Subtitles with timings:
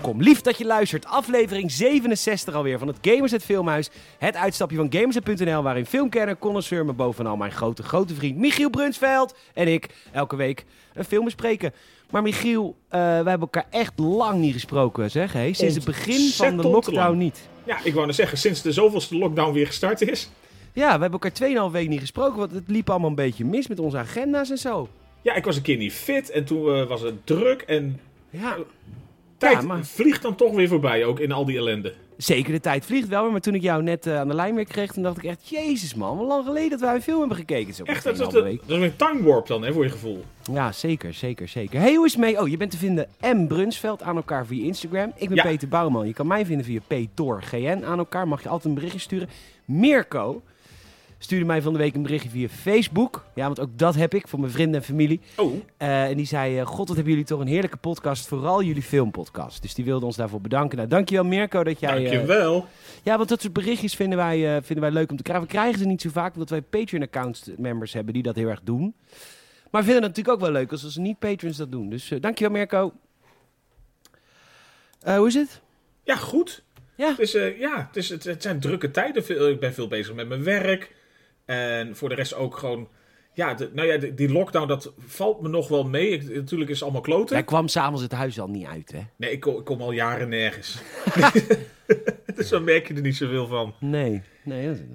[0.00, 1.06] Welkom, lief dat je luistert.
[1.06, 3.90] Aflevering 67 alweer van het Gamers het Filmhuis.
[4.18, 9.34] Het uitstapje van Gamers.nl waarin filmkenner, connoisseur, maar bovenal mijn grote, grote vriend Michiel Brunsveld
[9.54, 11.72] en ik elke week een film bespreken.
[12.10, 15.32] Maar Michiel, eh, wij hebben elkaar echt lang niet gesproken, zeg.
[15.32, 15.52] Hey?
[15.52, 17.48] Sinds het begin van de lockdown niet.
[17.64, 20.30] Ja, ik wou net zeggen, sinds de zoveelste lockdown weer gestart is.
[20.72, 21.32] Ja, we hebben elkaar
[21.68, 24.58] 2,5 weken niet gesproken, want het liep allemaal een beetje mis met onze agenda's en
[24.58, 24.88] zo.
[25.22, 28.56] Ja, ik was een keer niet fit en toen eh, was het druk en Ja,
[29.40, 31.94] tijd Ja, maar- vliegt dan toch weer voorbij, ook in al die ellende.
[32.16, 34.64] zeker de tijd vliegt wel, maar toen ik jou net eh, aan de lijn weer
[34.64, 37.36] kreeg, toen dacht ik echt, jezus man, wat lang geleden dat wij een film hebben
[37.36, 37.74] gekeken.
[37.80, 38.32] Ook Echt, dat, is- 2,5
[38.66, 40.24] dat, is weer time warp dan, hè, voor je gevoel.
[40.52, 41.80] Ja, zeker, zeker, zeker.
[41.80, 42.40] Hey, hoe is het mee?
[42.40, 43.46] Oh, je bent te vinden M.
[43.46, 45.12] Brunsveld aan elkaar via Instagram.
[45.16, 45.42] Ik ben Ja.
[45.42, 46.06] Peter Bouwman.
[46.06, 48.28] Je kan mij vinden via PTORGN aan elkaar.
[48.28, 49.28] Mag je altijd een berichtje sturen.
[49.64, 50.42] Mirko
[51.22, 53.24] stuurde mij van de week een berichtje via Facebook.
[53.34, 55.20] Ja, want ook dat heb ik voor mijn vrienden en familie.
[55.36, 58.26] Oh, Eh, en die zei, eh, god, wat hebben jullie toch een heerlijke podcast.
[58.28, 59.62] Vooral jullie filmpodcast.
[59.62, 60.76] Dus die wilde ons daarvoor bedanken.
[60.76, 62.04] Nou, dankjewel Mirko dat jij...
[62.04, 62.66] eh, dankjewel.
[63.02, 65.44] ja, want dat soort berichtjes vinden wij, vinden wij leuk om te krijgen.
[65.46, 68.94] We krijgen ze niet zo vaak, omdat wij Patreon-account-members hebben die dat heel erg doen.
[69.70, 71.88] Maar we vinden het natuurlijk ook wel leuk als onze niet-patrons dat doen.
[71.90, 72.92] Dus eh, dankjewel Mirko.
[75.00, 75.60] Eh, hoe is het?
[76.04, 76.62] Ja, goed.
[76.96, 77.08] Ja.
[77.08, 79.50] Het, is, ja, het, is, het, het zijn drukke tijden.
[79.50, 80.90] Ik ben veel bezig met mijn werk.
[81.50, 82.88] En voor de rest ook gewoon...
[83.34, 86.08] Ja, de- nou ja, de- die lockdown, dat valt me nog wel mee.
[86.08, 87.36] Ik, natuurlijk is het allemaal kloten.
[87.36, 89.00] Jij kwam s'avonds het huis al niet uit, hè?
[89.16, 90.82] Nee, ik kom, ik kom al jaren nergens.
[92.36, 93.74] dus dan merk je er niet zoveel van.
[93.80, 94.22] Nee.
[94.44, 94.88] Nee, dat is het.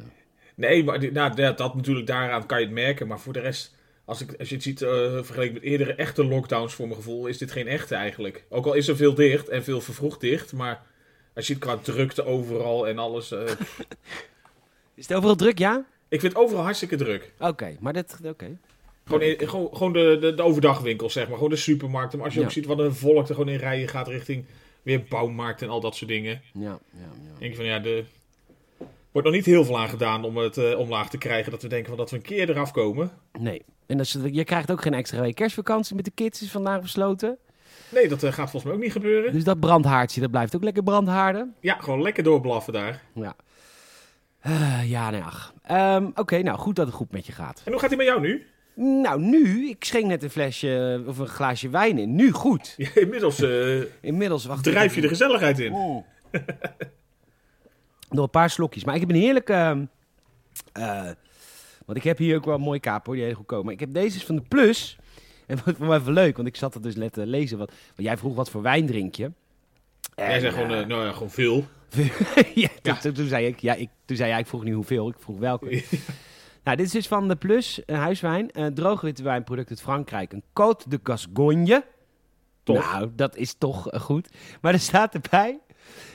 [0.56, 3.08] Nee, maar nou, dat, dat natuurlijk daaraan kan je het merken.
[3.08, 3.76] Maar voor de rest,
[4.06, 7.28] als, ik, als je het ziet eh, vergeleken met eerdere echte lockdowns voor mijn gevoel,
[7.28, 8.46] is dit geen echte eigenlijk.
[8.50, 10.82] Ook al is er veel dicht en veel vervroegd dicht, maar
[11.36, 13.32] als je het qua drukte overal en alles...
[13.32, 13.40] eh,
[14.96, 15.86] Is het overal druk, ja?
[16.08, 17.32] Ik vind het overal hartstikke druk.
[17.40, 18.18] Oké, maar dat...
[18.26, 18.58] Oké.
[19.06, 21.36] Gewoon, in- gewoon, gewoon de, de, de overdagwinkels, zeg maar.
[21.36, 22.18] Gewoon de supermarkten.
[22.18, 22.46] Maar als je Ja.
[22.46, 24.46] ook ziet wat een volk er gewoon in rijen gaat richting
[24.82, 26.42] weer bouwmarkt en al dat soort dingen.
[26.54, 26.80] Ja, ja,
[27.24, 27.40] ja.
[27.40, 28.06] denk van ja, er
[29.12, 31.52] wordt nog niet heel veel aan gedaan om het eh, omlaag te krijgen.
[31.52, 33.12] Dat we denken van dat we een keer eraf komen.
[33.40, 33.62] Nee.
[33.86, 37.38] En dat je krijgt ook geen extra week kerstvakantie met de kids, is vandaag besloten.
[37.90, 39.34] Nee, dat eh, gaat volgens mij ook niet gebeuren.
[39.34, 41.56] Dus dat brandhaartje, dat blijft ook lekker brandhaarden.
[41.60, 43.04] Ja, gewoon lekker doorblaffen daar.
[43.16, 43.36] Ja.
[44.40, 45.32] Eh, ja, nou ja.
[45.68, 47.62] Ehm, Oké, nou goed dat het goed met je gaat.
[47.66, 48.46] En hoe gaat hij met jou nu?
[48.76, 52.16] Nou, nu, ik schenk net een flesje of een glaasje wijn in.
[52.16, 52.74] Nu goed.
[52.78, 55.72] Ja, inmiddels eh, Inmiddels wacht drijf je de gezelligheid in.
[55.78, 56.06] Mm.
[58.10, 58.84] Nog een paar slokjes.
[58.84, 59.54] Maar ik heb een heerlijke.
[59.54, 59.86] ehm,
[60.74, 61.04] eh,
[61.86, 63.66] want ik heb hier ook wel een mooie kaap hoor, die heel goed komen.
[63.66, 64.98] Maar ik heb deze is van de Plus.
[65.48, 67.58] En wat voor mij even leuk, want ik zat er dus net te lezen.
[67.58, 69.32] Wat, want jij vroeg wat voor wijn drink je.
[70.16, 71.64] Jij zegt gewoon, eh, eh, nou ja, gewoon veel.
[72.54, 72.96] ja, toen, Ja.
[72.96, 75.40] Toen, toen zei ik, ja, ik, toen zei jij, ik vroeg niet hoeveel, ik vroeg
[75.40, 75.66] welke.
[76.64, 78.50] nou, dit is dus van de Plus, een huiswijn.
[78.52, 80.34] Een droge witte wijnproduct uit Frankrijk.
[80.34, 81.86] Een Côte de Gascogne.
[82.64, 82.92] Tof.
[82.92, 84.30] Nou, dat is toch eh, goed.
[84.62, 85.60] Maar er staat erbij,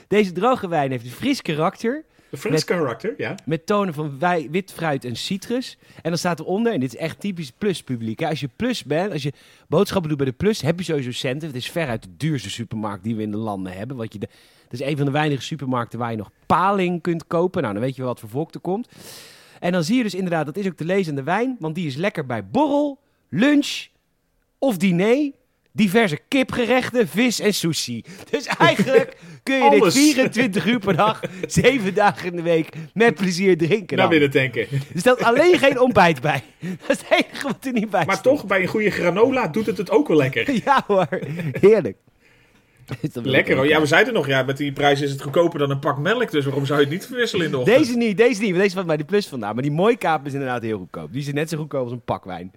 [0.07, 2.05] deze droge wijn heeft een fris karakter.
[2.31, 3.35] Een fris karakter, ja.
[3.45, 5.77] Met tonen van wij, wit fruit en citrus.
[5.95, 8.19] En dan staat eronder, en dit is echt typisch plus publiek.
[8.19, 8.27] Hè?
[8.27, 9.33] Als je plus bent, als je
[9.67, 11.47] boodschappen doet bij de plus, heb je sowieso centen.
[11.47, 13.97] Het is veruit de duurste supermarkt die we in de landen hebben.
[13.97, 14.27] Want je de,
[14.71, 17.61] het is een van de weinige supermarkten waar je nog paling kunt kopen.
[17.61, 18.87] Nou, dan weet je wel wat voor volk er komt.
[19.59, 21.55] En dan zie je dus inderdaad, dat is ook te lezen aan de wijn.
[21.59, 22.99] Want die is lekker bij borrel,
[23.29, 23.87] lunch
[24.59, 25.31] of diner.
[25.73, 28.03] Diverse kipgerechten, vis en sushi.
[28.29, 29.93] Dus eigenlijk kun je dit Alles.
[29.93, 33.97] 24 uur per dag, 7 dagen in de week met plezier drinken.
[33.97, 34.19] Naar dan.
[34.19, 34.67] binnen tanken.
[34.93, 36.43] Er staat alleen geen ontbijt bij.
[36.87, 39.65] Dat is het enige wat er niet bij Maar toch, bij een goede granola doet
[39.65, 40.51] het het ook wel lekker.
[40.63, 41.07] Ja hoor,
[41.59, 41.97] heerlijk.
[43.13, 43.67] Lekker hoor.
[43.67, 46.31] Ja, we zeiden nog, ja, met die prijs is het goedkoper dan een pak melk.
[46.31, 47.77] Dus waarom zou je het niet verwisselen in de ochtend?
[47.77, 48.55] Deze niet, deze niet.
[48.55, 49.53] Deze van bij die plus vandaan.
[49.53, 51.11] Maar die mooie kaap is inderdaad heel goedkoop.
[51.11, 52.51] Die is net zo goedkoop als een pak wijn.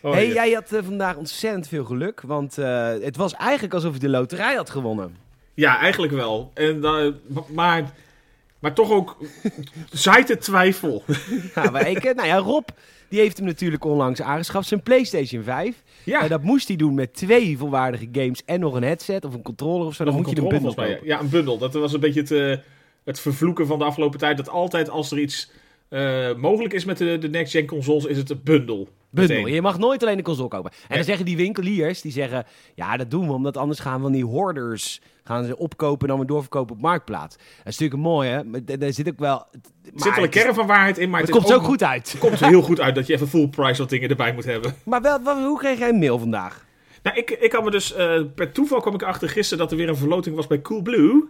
[0.00, 2.20] Oh, hey, jij had eh, vandaag ontzettend veel geluk.
[2.20, 5.16] Want eh, het was eigenlijk alsof je de loterij had gewonnen.
[5.54, 6.50] Ja, eigenlijk wel.
[6.54, 7.14] En, dan-
[7.48, 7.92] maar,
[8.58, 9.16] maar toch ook
[10.04, 11.02] het twijfel.
[11.54, 12.68] Ja, maar ik, nou ja, Rob,
[13.14, 14.68] die heeft hem natuurlijk onlangs aangeschaft.
[14.68, 15.82] Zijn PlayStation 5.
[16.04, 19.34] Ja, En dat moest hij doen met twee volwaardige games en nog een headset of
[19.34, 20.04] een controller of zo.
[20.04, 20.92] Dan moet je een bundel mij.
[20.92, 21.06] kopen.
[21.06, 21.58] Ja, een bundel.
[21.58, 22.56] Dat was een beetje het, eh,
[23.04, 24.36] het vervloeken van de afgelopen tijd.
[24.36, 25.50] Dat altijd als er iets
[25.88, 28.88] eh, mogelijk is met de, de next-gen consoles, is het een bundel.
[29.14, 29.46] Bundel.
[29.46, 30.70] Je mag nooit alleen de console kopen.
[30.88, 32.46] En dan zeggen die winkeliers, die zeggen...
[32.74, 35.00] Ja, dat doen we, omdat anders gaan we die hoarders...
[35.24, 37.36] gaan ze opkopen en dan weer doorverkopen op Marktplaats.
[37.36, 38.44] Dat is natuurlijk mooi, hè?
[38.44, 39.46] Maar daar zit ook wel...
[39.84, 41.82] Er zit wel een kern van waarheid in, maar Het het, komt is zo goed
[41.82, 42.10] uit.
[42.12, 44.44] Het komt er heel goed uit dat je even full price wat dingen erbij moet
[44.44, 44.74] hebben.
[44.84, 46.64] Maar wel, hoe kreeg jij een mail vandaag?
[47.02, 47.94] Nou, ik, ik had me dus...
[47.94, 51.24] eh, per toeval kwam ik achter gisteren dat er weer een verloting was bij Coolblue.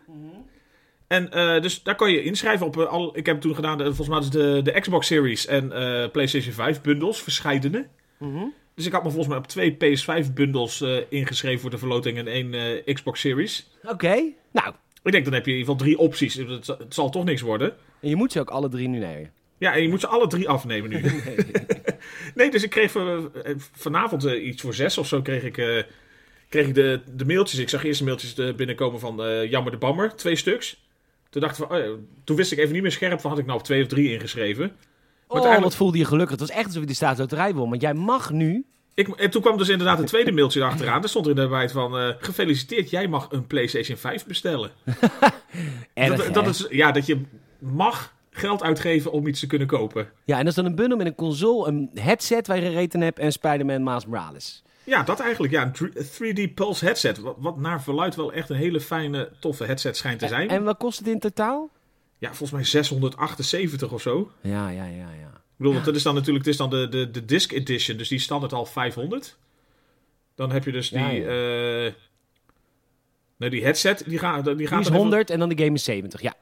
[1.06, 2.78] En eh, dus daar kan je inschrijven op...
[2.78, 6.10] eh, al, ik heb toen gedaan, de, volgens mij de, de Xbox Series en eh,
[6.10, 7.86] PlayStation 5 bundels, verscheidene.
[8.74, 12.26] Dus ik had me volgens mij op twee PS5-bundels eh, ingeschreven voor de verloting en
[12.26, 13.70] één eh, Xbox Series.
[13.82, 14.22] Oké.
[14.52, 16.34] Nou, Ik denk, dan heb je in ieder geval drie opties.
[16.34, 17.72] Het, het zal toch niks worden.
[18.00, 19.30] en je moet ze ook alle drie nu nemen.
[19.58, 21.00] Ja, en je moet ze alle drie afnemen nu.
[22.34, 23.18] nee, dus ik kreeg eh,
[23.72, 25.82] vanavond eh, iets voor zes of zo kreeg ik, eh,
[26.48, 27.60] kreeg ik de, de mailtjes.
[27.60, 30.83] Ik zag eerst de mailtjes eh, binnenkomen van eh, Jammer de Bammer, twee stuks.
[31.34, 31.90] Toen, dacht ik van, oh ja,
[32.25, 34.12] toen wist ik even niet meer scherp van had ik nou op twee of drie
[34.12, 34.72] ingeschreven.
[35.28, 36.31] Maar Oh, wat voelde je gelukkig.
[36.31, 37.70] Het was echt alsof je de staatsloterij won.
[37.70, 38.64] Want jij mag nu...
[38.94, 41.00] Ik, en toen kwam dus inderdaad een tweede mailtje erachteraan.
[41.00, 44.70] Daar stond er inderdaad van, eh, gefeliciteerd, jij mag een PlayStation 5 bestellen.
[45.94, 47.20] Erg, dat, is, ja, dat je
[47.58, 50.08] mag geld uitgeven om iets te kunnen kopen.
[50.25, 53.00] Ja, en dat is dan een bundel met een console, een headset waar je gereten
[53.00, 54.62] hebt en Spider-Man Miles Morales.
[54.84, 55.52] Ja, dat eigenlijk.
[55.52, 57.19] Ja, een 3D Pulse headset.
[57.19, 60.48] Wat, wat naar verluid wel echt een hele fijne, toffe headset schijnt te zijn.
[60.48, 61.70] En wat kost het in totaal?
[62.19, 64.31] Ja, volgens mij 678 of zo.
[64.40, 65.26] Ja, ja, ja, ja.
[65.34, 67.96] Ik bedoel, dat is dan natuurlijk het is dan de, de, de Disc Edition.
[67.96, 69.36] Dus die standaard al 500.
[70.34, 70.98] Dan heb je dus die...
[70.98, 71.92] Ja, eh,
[73.36, 75.58] nee, die headset, die, gaat die Die gaat is dan even- 100 en dan de
[75.64, 76.34] game is 70, ja.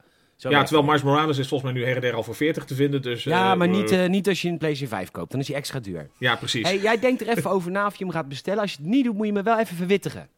[0.42, 0.86] Zo Ja, terwijl.
[0.86, 3.02] Miles Morales is volgens mij nu her en der al voor 40 te vinden.
[3.02, 5.30] Dus, Ja, eh, maar niet, eh, eh, niet als je een PlayStation 5 koopt.
[5.30, 6.10] Dan is die extra duur.
[6.18, 6.62] ja, precies.
[6.68, 8.60] Hey, jij denkt er even over na of je hem gaat bestellen.
[8.60, 10.28] Als je het niet doet, moet je me wel even verwittigen.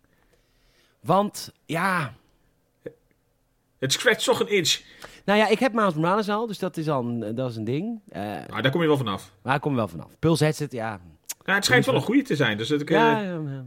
[1.01, 2.15] Want, ja...
[3.79, 4.83] Het scratcht toch een itch.
[5.25, 7.65] Nou ja, ik heb Miles Morales al, dus dat is al een, dat is een
[7.65, 8.01] ding.
[8.09, 9.31] Eh, Maar daar kom je wel vanaf.
[9.43, 10.11] maar ik kom er wel vanaf.
[10.19, 11.01] Pulse headset, ja...
[11.45, 12.57] Ja, het schijnt wel een goede te zijn.
[12.59, 13.65] Dus dat ik, eh, Ja, ja, ja.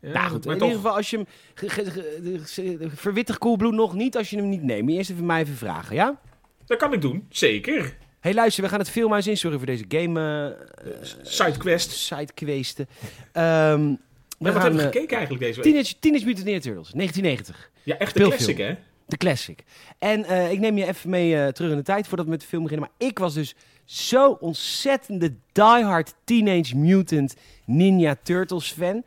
[0.00, 0.68] Ja, nou goed, maar in toch.
[0.68, 2.90] ieder geval als je hem...
[2.94, 4.90] Verwittig Coolblue nog niet als je hem niet neemt.
[4.90, 6.20] Eerst even mij even vragen, ja?
[6.66, 7.96] Dat kan ik doen, zeker.
[8.20, 9.36] hey, luister, we gaan het filmhuis in.
[9.36, 10.54] Sorry voor deze game
[10.84, 11.90] eh Sidequest.
[11.90, 12.86] sidequesten.
[13.32, 13.94] Ehm
[14.38, 14.62] we Ja, wat gaan...
[14.62, 15.72] hebben we eh, gekeken eigenlijk deze week?
[15.72, 17.70] Teenage, Teenage Mutant Ninja Turtles, 1990.
[17.82, 18.36] Ja, echt Speelfilm.
[18.36, 18.74] classic, hè?
[19.06, 19.64] De classic.
[19.98, 22.40] En eh, ik neem je even mee eh, terug in de tijd voordat we met
[22.40, 22.88] de film beginnen.
[22.88, 23.54] Maar ik was dus
[23.84, 27.34] zo ontzettende diehard Teenage Mutant
[27.64, 29.04] Ninja Turtles fan.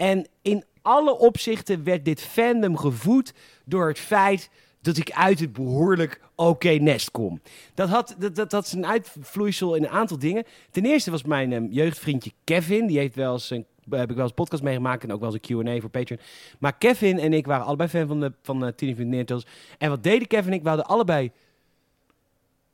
[0.00, 3.32] En in alle opzichten werd dit fandom gevoed
[3.64, 4.50] door het feit
[4.82, 7.40] dat ik uit het behoorlijk oké nest kom.
[7.74, 10.44] Dat, had, dat, dat, dat is uitvloeisel in een aantal dingen.
[10.70, 12.86] Ten eerste was mijn ehm, jeugdvriendje Kevin.
[12.86, 15.48] Die heeft wel eens een, heb ik wel eens podcast meegemaakt en ook wel eens
[15.48, 16.20] een Q&A voor Patreon.
[16.58, 19.46] Maar Kevin en ik waren allebei fan van, de, van uh, Teenage Turtles.
[19.78, 20.62] En wat deden Kevin en ik?
[20.62, 21.30] We hadden allebei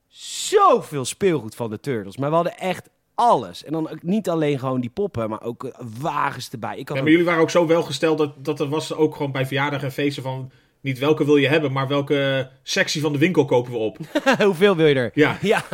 [0.09, 2.17] zoveel speelgoed van de Turtles.
[2.17, 3.65] Maar we hadden echt alles.
[3.65, 6.79] En dan ook niet alleen gewoon die poppen, maar ook eh, wagens erbij.
[6.79, 9.33] Ik had Ja, maar jullie waren ook zo welgesteld dat, dat er was ook gewoon
[9.33, 10.51] bij verjaardagen en feesten van...
[10.87, 13.99] Niet welke wil je hebben, maar welke sectie van de winkel kopen we op.
[14.39, 15.11] Hoeveel wil je er?
[15.15, 15.65] Ja, Ja,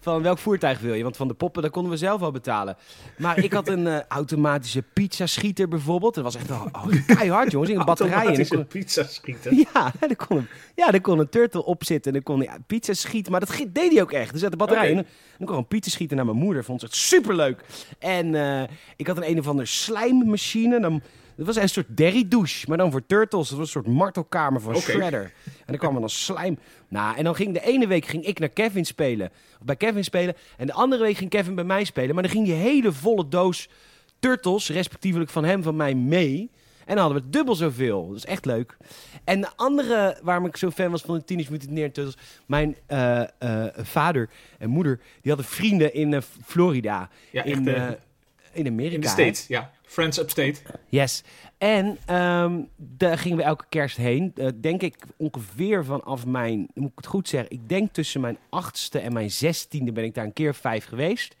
[0.00, 1.02] van welk voertuig wil je?
[1.02, 2.76] Want van de poppen, daar konden we zelf al betalen.
[3.18, 6.14] Maar ik had een eh, automatische pizzaschieter bijvoorbeeld.
[6.14, 7.70] Dat was echt oh, oh, keihard, jongens.
[7.70, 8.12] In een batterij.
[8.12, 9.56] En ik automatische kon, pizza schieten.
[9.72, 12.12] ja, daar kon, een, ja, daar kon een turtle op zitten.
[12.12, 13.32] En dan kon hij ja, pizza schieten.
[13.32, 14.32] Maar dat deed hij ook echt.
[14.32, 14.90] Dus uit de batterij.
[14.90, 14.96] Oké.
[14.96, 16.64] En dan, dan kon een pizza schieten naar mijn moeder.
[16.64, 17.60] Vond ze het superleuk.
[17.98, 18.62] En eh,
[18.96, 20.80] ik had een een of andere slijmmachine.
[20.80, 21.02] Dan,
[21.36, 23.48] dat was een soort derry douche, maar dan voor turtles.
[23.48, 24.76] Dat was een soort martelkamer van.
[24.76, 25.32] Shredder.
[25.44, 26.58] En dan kwam er dan slijm.
[26.88, 29.30] Nou, en dan ging de ene week ging ik naar Kevin spelen.
[29.58, 30.34] Of bij Kevin spelen.
[30.56, 32.14] En de andere week ging Kevin bij mij spelen.
[32.14, 33.68] Maar dan ging die hele volle doos
[34.18, 36.50] turtles, respectievelijk van hem, van mij, mee.
[36.84, 38.08] En dan hadden we dubbel zoveel.
[38.08, 38.76] Dat is echt leuk.
[39.24, 42.16] En de andere waarom ik zo fan was van de Teenage Mutant Ninja Turtles...
[42.46, 47.08] Mijn eh, eh, vader en moeder, die hadden vrienden in eh, Florida.
[47.30, 47.98] Ja, in, echt,
[48.54, 48.94] in Amerika.
[48.94, 49.12] In de hè?
[49.12, 49.70] States, ja.
[49.82, 50.54] Friends Upstate.
[50.88, 51.22] Yes.
[51.58, 54.32] En ehm, daar gingen we elke kerst heen.
[54.34, 58.38] Eh, denk ik ongeveer vanaf mijn, moet ik het goed zeggen, ik denk tussen mijn
[58.50, 61.36] achtste en mijn zestiende ben ik daar een keer vijf geweest.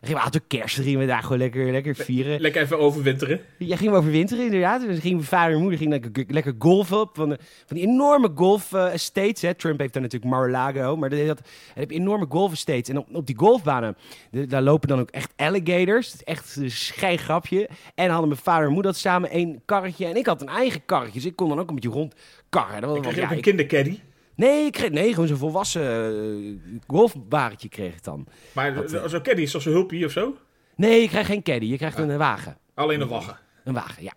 [0.00, 2.40] Gingen we altijd kerst, gingen we daar gewoon lekker, lekker vieren.
[2.40, 3.40] Lekker even overwinteren.
[3.58, 4.80] Ja, gingen we overwinteren inderdaad.
[4.86, 7.86] Dus gingen we vader en moeder gingen lekker, lekker golfen op van, de, van die
[7.86, 9.42] enorme golf eh, estates.
[9.42, 9.54] Hè.
[9.54, 11.40] Trump heeft daar natuurlijk Mar-a-Lago, maar dat, dat,
[11.74, 12.88] heb je enorme golf estates.
[12.88, 13.96] En op, op die golfbanen,
[14.30, 16.10] de- daar lopen dan ook echt alligators.
[16.10, 17.68] Dat is echt een schijn grapje.
[17.94, 20.06] En hadden mijn vader en moeder dat samen één karretje.
[20.06, 22.80] En ik had een eigen karretje, dus ik kon dan ook een beetje rondkarren.
[22.80, 23.98] Dat was, ja, ook een ik- kindercaddy.
[24.40, 28.26] Nee, ik kreeg, nee, gewoon zo'n volwassen uh, golfbaretje kreeg ik dan.
[28.52, 30.36] Maar eh, zo'n caddy is zoals een hulpje of zo.
[30.76, 32.56] Nee, je krijgt geen caddy, je krijgt een eh, wagen.
[32.74, 33.38] Alleen een waggen.
[33.64, 34.12] Een wagen, ja.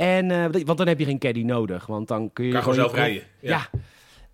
[0.00, 2.52] En, eh, want dan heb je geen caddy nodig, want dan kun je...
[2.52, 3.22] Kan gewoon zelf rijden.
[3.40, 3.68] Ja.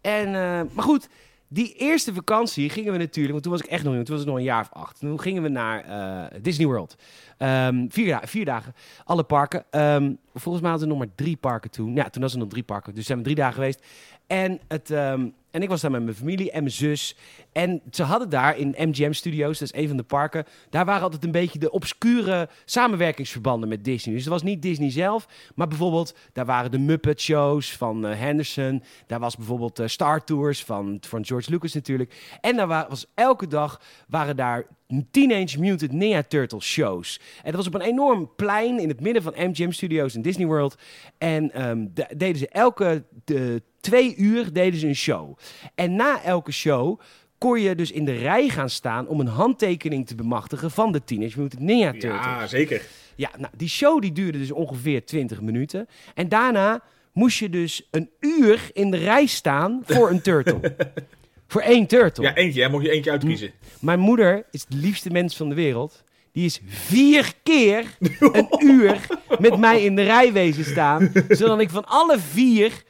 [0.01, 1.09] En, eh, maar goed,
[1.49, 3.31] die eerste vakantie gingen we natuurlijk...
[3.31, 4.99] Want toen was ik echt nog jong, toen was ik nog een jaar of acht.
[4.99, 6.97] Toen gingen we naar eh, Disney World.
[7.39, 7.87] Ehm,
[8.25, 9.65] vier dagen, alle parken.
[9.71, 11.95] Ehm, volgens mij hadden we nog maar drie parken toen.
[11.95, 12.95] Ja, toen was er nog drie parken.
[12.95, 13.87] Dus zijn we drie dagen geweest.
[14.27, 17.17] En, het, ehm, en ik was daar met mijn familie en mijn zus.
[17.57, 21.03] En ze hadden daar in MGM Studios, dat is een van de parken, daar waren
[21.03, 24.15] altijd een beetje de obscure samenwerkingsverbanden met Disney.
[24.15, 28.19] Dus het was niet Disney zelf, maar bijvoorbeeld daar waren de Muppet Shows van eh,
[28.19, 28.83] Henderson.
[29.07, 32.39] Daar was bijvoorbeeld eh, Star Tours van, van George Lucas natuurlijk.
[32.41, 34.67] En daar wa- was elke dag waren daar
[35.11, 37.21] Teenage Mutant Ninja Turtles shows.
[37.37, 40.47] En dat was op een enorm plein in het midden van MGM Studios in Disney
[40.47, 40.77] World.
[41.19, 41.87] En ehm,
[42.17, 45.39] deden ze elke de, twee uur deden ze een show.
[45.75, 47.01] En na elke show
[47.39, 51.05] kon je dus in de rij gaan staan om een handtekening te bemachtigen van de
[51.05, 52.25] Teenage Mutant Ninja Turtles.
[52.25, 52.83] Ja, zeker.
[53.15, 55.89] Ja, nou, die show die duurde dus ongeveer 20 minuten.
[56.15, 60.77] En daarna moest je dus een uur in de rij staan voor een turtle.
[61.49, 62.25] voor één turtle.
[62.25, 62.63] Ja, eentje.
[62.63, 62.69] Hè?
[62.69, 63.51] Mocht je eentje uitkiezen.
[63.81, 66.05] Mijn moeder is de liefste mens van de wereld.
[66.33, 69.07] Die is vier keer een uur
[69.39, 71.13] met mij in de rij wezen staan.
[71.29, 72.85] Zodat ik van alle vier...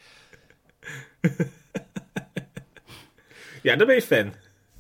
[3.67, 4.33] Ja, dan ben je fan.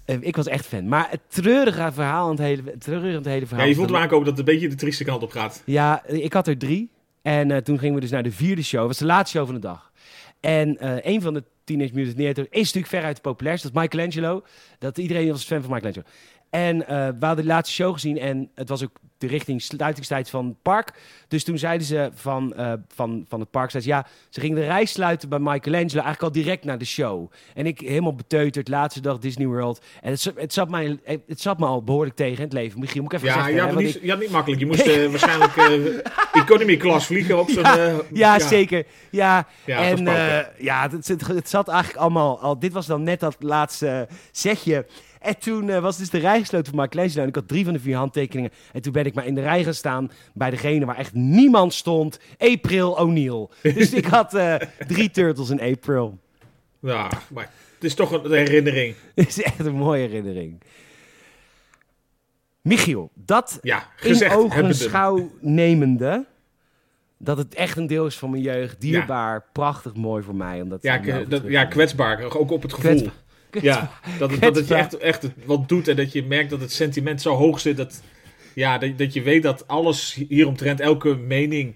[0.04, 0.88] eh, ik was echt fan.
[0.88, 3.64] Maar het treurige verhaal aan het hele, het treurige het hele Ja, verhaal...
[3.64, 5.62] je is voelt hem aankomen dat het een beetje de trieste kant op gaat.
[5.64, 6.90] Ja, ik had er drie.
[7.22, 8.78] En eh, toen gingen we dus naar de vierde show.
[8.80, 9.92] Dat was de laatste show van de dag.
[10.40, 13.70] En eh, een van de Teenage Mutant Ninja is natuurlijk veruit de populairste.
[13.72, 14.44] Dat is Michelangelo.
[14.78, 16.04] Dat, iedereen was fan van Michelangelo.
[16.50, 20.30] En eh, we hadden de laatste show gezien en het was ook de richting sluitingstijd
[20.30, 20.92] van het park.
[21.28, 24.56] Dus toen zeiden ze van, eh, van, van het park, zeiden ze, ja, ze gingen
[24.56, 27.30] de reis sluiten bij Michelangelo eigenlijk al direct naar de show.
[27.54, 29.80] En ik helemaal beteuterd, laatste dag Disney World.
[30.02, 32.80] En het, zat- het, zat mij, het zat me al behoorlijk tegen in het leven.
[32.80, 33.54] Michiel, moet ik even Ja, zeggen.
[33.66, 34.60] hè, want niet, het niet makkelijk.
[34.60, 37.64] Je moest eh, waarschijnlijk eh economy class vliegen op zo'n...
[37.64, 38.84] eh, Ja, zeker.
[39.10, 40.04] Ja, Ja, en
[40.58, 42.58] ja, het, het, het zat eigenlijk allemaal al.
[42.58, 44.86] Dit was dan net dat laatste zetje.
[45.26, 47.22] En toen eh, was dus de rij gesloten voor Michelangelo.
[47.22, 48.50] En ik had drie van de vier handtekeningen.
[48.72, 51.74] En toen ben ik maar in de rij gaan staan bij degene waar echt niemand
[51.74, 52.18] stond.
[52.38, 53.50] April O'Neil.
[53.62, 54.54] Dus ik had eh,
[54.86, 56.18] drie turtles in April.
[56.80, 58.94] Ja, maar het is toch een herinnering.
[59.14, 60.62] Dat is echt een mooie herinnering.
[62.60, 66.26] Michiel, dat Ja, in ogenschouw nemende...
[67.18, 68.80] dat het echt een deel is van mijn jeugd.
[68.80, 70.60] Dierbaar, prachtig mooi voor mij.
[70.60, 72.36] Omdat Ja, het dat, ja, kwetsbaar.
[72.36, 72.90] Ook op het gevoel.
[72.90, 73.24] Kwetsbaar.
[73.50, 76.60] Ja, dat, het- dat het je echt, echt wat doet en dat je merkt dat
[76.60, 77.76] het sentiment zo hoog zit.
[77.76, 78.02] Dat,
[78.54, 81.74] ja, dat, dat je weet dat alles hieromtrent, elke mening,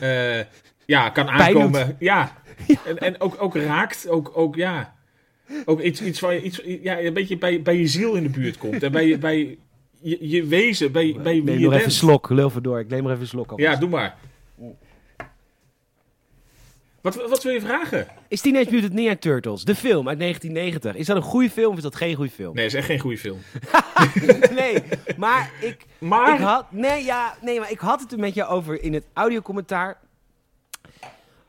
[0.00, 0.38] eh,
[0.86, 1.96] ja, kan aankomen.
[1.98, 2.42] Ja,
[2.84, 4.08] en, en ook, ook raakt.
[4.08, 4.94] Ook, ook, ja,
[5.64, 8.28] ook iets, iets waar je iets, ja, een beetje bij, bij je ziel in de
[8.28, 8.82] buurt komt.
[8.82, 9.58] En bij, je- bij
[10.00, 11.92] je, je wezen, bij, bij wie Neem je nog even een bent.
[11.92, 12.78] slok, lul even door.
[12.80, 13.50] Ik neem nog even een slok.
[13.50, 13.72] alvast.
[13.72, 14.16] Ja, doe maar.
[17.02, 18.06] Wat, wat wil je vragen?
[18.28, 21.76] Is Teenage Mutant Ninja Turtles, de film uit 1990, is dat een goede film of
[21.76, 22.54] is dat geen goede film?
[22.54, 23.38] Nee, is echt geen goede film.
[24.54, 24.82] Nee,
[25.16, 26.72] maar ik, Maar, ik had...
[26.72, 29.98] Nee, ja, nee, maar ik had het er met je over in het audiocommentaar.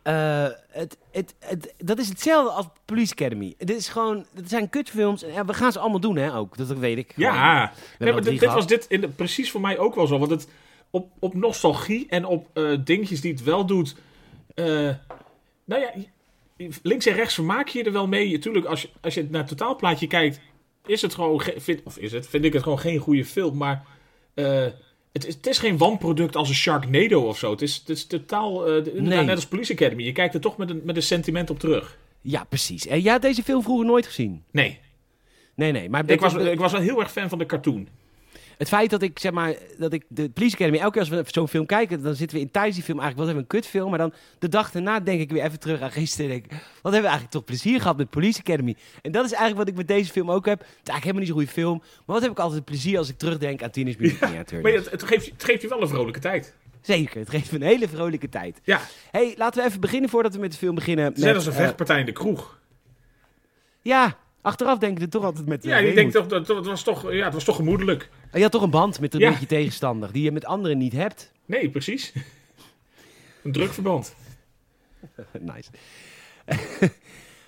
[0.02, 3.54] Eh, het, het, het, dat is hetzelfde als Police Academy.
[3.58, 5.24] Het is gewoon, het zijn kutfilms.
[5.24, 6.58] En ja, we gaan ze allemaal doen, hè, ook.
[6.58, 7.14] Dat weet ik.
[7.16, 10.18] Ja, nee, maar dit, dit was dit in de- precies voor mij ook wel zo.
[10.20, 10.48] Want het,
[10.90, 13.96] op, op nostalgie en op eh, dingetjes die het wel doet.
[14.56, 14.90] eh,
[15.66, 15.92] nou ja,
[16.84, 18.32] links en rechts vermaak je er wel mee.
[18.32, 20.40] Natuurlijk, als je, als je naar het totaalplaatje kijkt,
[20.86, 21.42] is het gewoon.
[21.42, 23.58] ge- Vind, of is het, vind ik het gewoon geen goede film.
[23.58, 23.86] Maar
[24.34, 24.66] eh,
[25.12, 27.52] het, is, het is geen wanproduct als een Sharknado of zo.
[27.52, 28.66] Het is, het is totaal.
[28.68, 29.24] eh, Nee.
[29.24, 30.04] net als Police Academy.
[30.04, 31.98] Je kijkt er toch met een, met een sentiment op terug.
[32.22, 32.88] Ja, precies.
[32.88, 34.44] En jij had deze film vroeger nooit gezien?
[34.52, 34.80] Nee,
[35.56, 35.90] Nee, nee.
[35.90, 37.88] Maar ik was, ik was wel heel erg fan van de cartoon.
[38.64, 41.24] Het feit dat ik, zeg maar, dat ik de Police Academy, elke keer als we
[41.28, 43.62] zo'n film kijken, dan zitten we in tijdens die film eigenlijk, wat hebben we een
[43.62, 46.52] kutfilm, maar dan de dag daarna denk ik weer even terug aan gisteren en denk
[46.52, 48.76] wat hebben we eigenlijk toch plezier gehad met Police Academy.
[49.02, 50.60] En dat is eigenlijk wat ik met deze film ook heb.
[50.60, 53.10] Het is eigenlijk helemaal niet zo'n goede film, maar wat heb ik altijd plezier als
[53.10, 54.62] ik terugdenk aan Teenage Mutant Ninja Turtles.
[54.62, 56.54] Maar het, het, geeft, je- het geeft je wel een vrolijke tijd.
[56.82, 58.60] Zeker, het geeft een hele vrolijke tijd.
[58.64, 61.14] Ja, hey, laten we even beginnen voordat we met de film beginnen.
[61.16, 62.60] net als een eh, vechtpartij in de kroeg.
[63.82, 65.64] ja, achteraf denk ik er toch altijd met...
[65.64, 66.14] Ja, eh, denkt weemoed.
[66.14, 68.10] toch, dat het was toch, ja, het was toch gemoedelijk.
[68.34, 69.30] Je had toch een band met een Ja.
[69.30, 71.32] beetje tegenstander, die je met anderen niet hebt.
[71.46, 72.14] Nee, precies.
[73.44, 74.16] Een drukverband.
[75.40, 75.70] nice.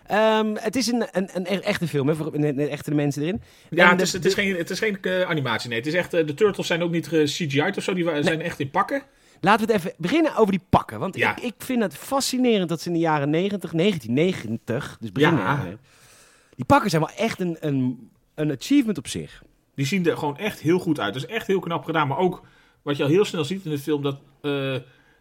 [0.05, 3.41] Ehm, het is een, een, een echte film, hè, voor een, een echte mensen erin.
[3.69, 5.77] Ja, En het de- is, het is geen, het is geen eh, animatie, nee.
[5.77, 8.59] Het is echt, eh, de turtles zijn ook niet CGI'd of zo, die zijn echt
[8.59, 9.03] in pakken.
[9.41, 10.99] Laten we het even beginnen over die pakken.
[10.99, 11.35] Want Ja.
[11.37, 15.37] ik, ik vind het fascinerend dat ze in de jaren 90, 1990, dus begin Ja.
[15.37, 15.79] jaren,
[16.55, 19.43] die pakken zijn wel echt een, een, een achievement op zich.
[19.75, 21.13] Die zien er gewoon echt heel goed uit.
[21.13, 22.07] Dat is echt heel knap gedaan.
[22.07, 22.41] Maar ook,
[22.81, 24.17] wat je al heel snel ziet in de film, dat...
[24.41, 24.51] eh,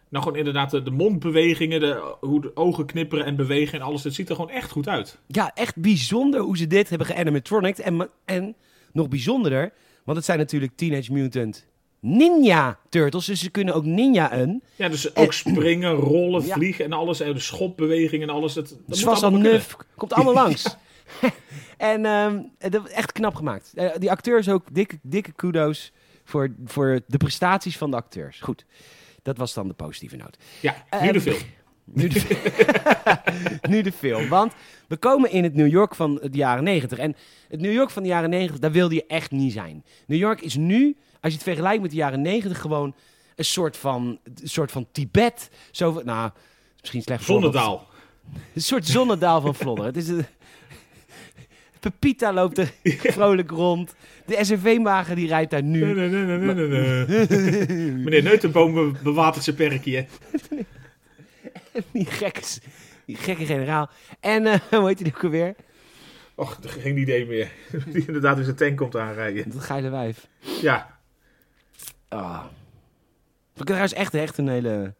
[0.09, 4.03] nou, gewoon inderdaad de, de mondbewegingen, de, hoe de ogen knipperen en bewegen en alles.
[4.03, 5.17] Het ziet er gewoon echt goed uit.
[5.27, 7.79] Ja, echt bijzonder hoe ze dit hebben geanimatronics.
[7.79, 8.55] En, en
[8.93, 9.73] nog bijzonderder,
[10.03, 11.65] want het zijn natuurlijk Teenage Mutant
[11.99, 13.25] Ninja Turtles.
[13.25, 14.61] Dus ze kunnen ook ninja-en.
[14.75, 16.53] Ja, dus ook springen, rollen, Ja.
[16.55, 17.19] vliegen en alles.
[17.19, 18.53] En de schopbewegingen en alles.
[18.53, 19.41] Dat, dat Dus moet kunnen.
[19.41, 20.63] nuf, komt allemaal langs.
[21.77, 23.71] En ehm, dat, echt knap gemaakt.
[23.75, 25.91] Eh, die acteurs ook, dikke, dikke kudo's
[26.23, 28.39] voor, voor de prestaties van de acteurs.
[28.39, 28.65] Goed,
[29.21, 30.37] dat was dan de positieve noot.
[30.61, 31.37] Ja, nu Eh, de film.
[31.83, 32.41] Nu de,
[33.69, 34.27] nu de film.
[34.29, 34.53] Want
[34.87, 36.97] we komen in het New York van de jaren 90.
[36.97, 37.15] En
[37.47, 39.83] het New York van de jaren 90, daar wilde je echt niet zijn.
[40.07, 42.95] New York is nu, als je het vergelijkt met de jaren 90, gewoon
[43.35, 45.49] een soort van, een soort van Tibet.
[45.71, 46.31] Zo, nou,
[46.79, 47.53] misschien slecht voorbeeld.
[47.53, 47.87] Zonnedaal.
[48.53, 49.85] Een soort zonnedaal van Vlodder.
[49.85, 50.25] Het is een...
[51.91, 52.71] Pepita loopt er
[53.17, 53.95] vrolijk rond.
[54.25, 55.79] De SRV-wagen die rijdt daar nu.
[55.93, 57.91] Nee, nee, nee, nee, nee, nee, nee.
[58.03, 60.05] Meneer Neutenboom be- bewatert zijn perkje.
[61.91, 62.41] Die gekke,
[63.05, 63.89] die gekke generaal.
[64.19, 65.55] En eh, hoe heet hij ook alweer?
[66.35, 67.51] Och, geen idee meer.
[67.85, 69.49] Die inderdaad in zijn tank komt aanrijden.
[69.51, 70.27] Dat geile wijf.
[70.61, 70.99] Ja,
[72.09, 72.43] Ah.
[73.55, 74.93] Ik trouwens echt, echt een hele...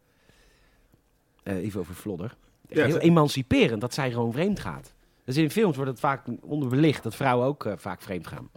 [1.42, 2.36] eh, even over Vlodder.
[2.68, 4.94] Echt Ja, heel emanciperend dat zij gewoon vreemd gaat.
[5.26, 8.50] Dus in films wordt het vaak onderbelicht dat vrouwen ook eh, vaak vreemd gaan.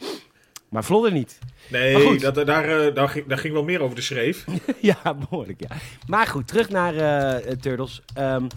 [0.69, 1.39] Maar Vlodder niet.
[1.69, 2.21] Nee, goed.
[2.21, 4.45] dat, daar, eh, daar, ging, daar ging wel meer over de schreef.
[4.81, 5.75] ja, behoorlijk, ja.
[6.07, 8.01] Maar goed, terug naar eh, Turtles.
[8.13, 8.47] Ehm,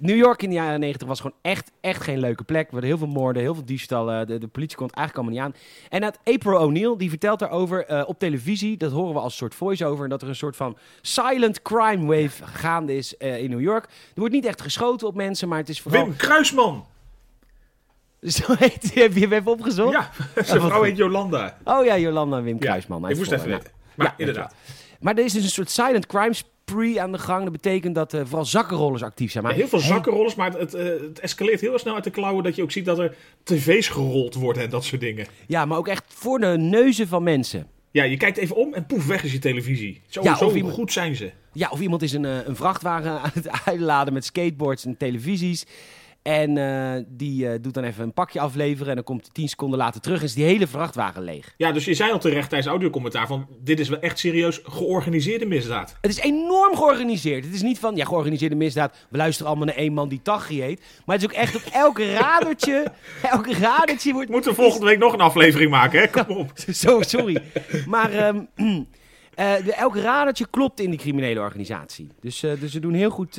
[0.00, 2.66] New York in de jaren 90 was gewoon echt, echt geen leuke plek.
[2.66, 4.26] Er werden heel veel moorden, heel veel diefstallen.
[4.26, 5.62] De, de politie kon het eigenlijk allemaal niet aan.
[5.88, 8.76] En dat April O'Neil, die vertelt daarover eh, op televisie.
[8.76, 10.04] Dat horen we als soort voice-over.
[10.04, 13.84] En dat er een soort van silent crime wave gaande is eh, in New York.
[13.84, 16.04] Er wordt niet echt geschoten op mensen, maar het is vooral...
[16.04, 16.86] Wim Kruisman.
[18.36, 19.02] Zo heet hij.
[19.02, 19.92] Heb je hem even opgezocht?
[19.92, 20.10] Ja,
[20.44, 21.56] zijn wat vrouw heet Jolanda.
[21.64, 23.08] Oh ja, Jolanda Wim Kruisman.
[23.08, 23.70] Ik moest even weten.
[23.94, 24.54] Maar Ja, inderdaad.
[25.00, 27.42] Maar er is dus een soort silent crime spree aan de gang.
[27.42, 29.44] Dat betekent dat eh, vooral zakkenrollers actief zijn.
[29.44, 32.10] Maar Ja, heel veel zakkenrollers, maar het, het, eh, het escaleert heel snel uit de
[32.10, 32.44] klauwen.
[32.44, 35.26] Dat je ook ziet dat er tv's gerold worden en dat soort dingen.
[35.46, 37.66] Ja, maar ook echt voor de neuzen van mensen.
[37.90, 40.02] Ja, je kijkt even om en poef, weg is je televisie.
[40.08, 41.30] Zo, Ja, zo of iemand- goed zijn ze.
[41.52, 45.64] Ja, of iemand is een, eh, een vrachtwagen aan het uitladen met skateboards en televisies.
[46.22, 48.88] En eh, die eh, doet dan even een pakje afleveren.
[48.88, 51.54] En dan komt hij tien seconden later terug en is die hele vrachtwagen leeg.
[51.56, 53.46] Ja, dus je zei al terecht tijdens audiocommentaar van...
[53.60, 55.96] dit is wel echt serieus georganiseerde misdaad.
[56.00, 57.44] Het is enorm georganiseerd.
[57.44, 59.06] Het is niet van, ja, georganiseerde misdaad.
[59.08, 60.80] We luisteren allemaal naar één man die Taghi heet.
[61.06, 62.92] Maar het is ook echt op elke radertje.
[63.22, 64.28] elke radertje wordt.
[64.28, 66.08] We moeten volgende week nog een aflevering maken, hè?
[66.24, 66.52] Kom op.
[66.82, 67.42] Zo, sorry.
[67.86, 68.34] Maar eh,
[69.34, 72.08] de, elk radertje klopt in die criminele organisatie.
[72.20, 73.38] Dus, dus ze doen heel goed,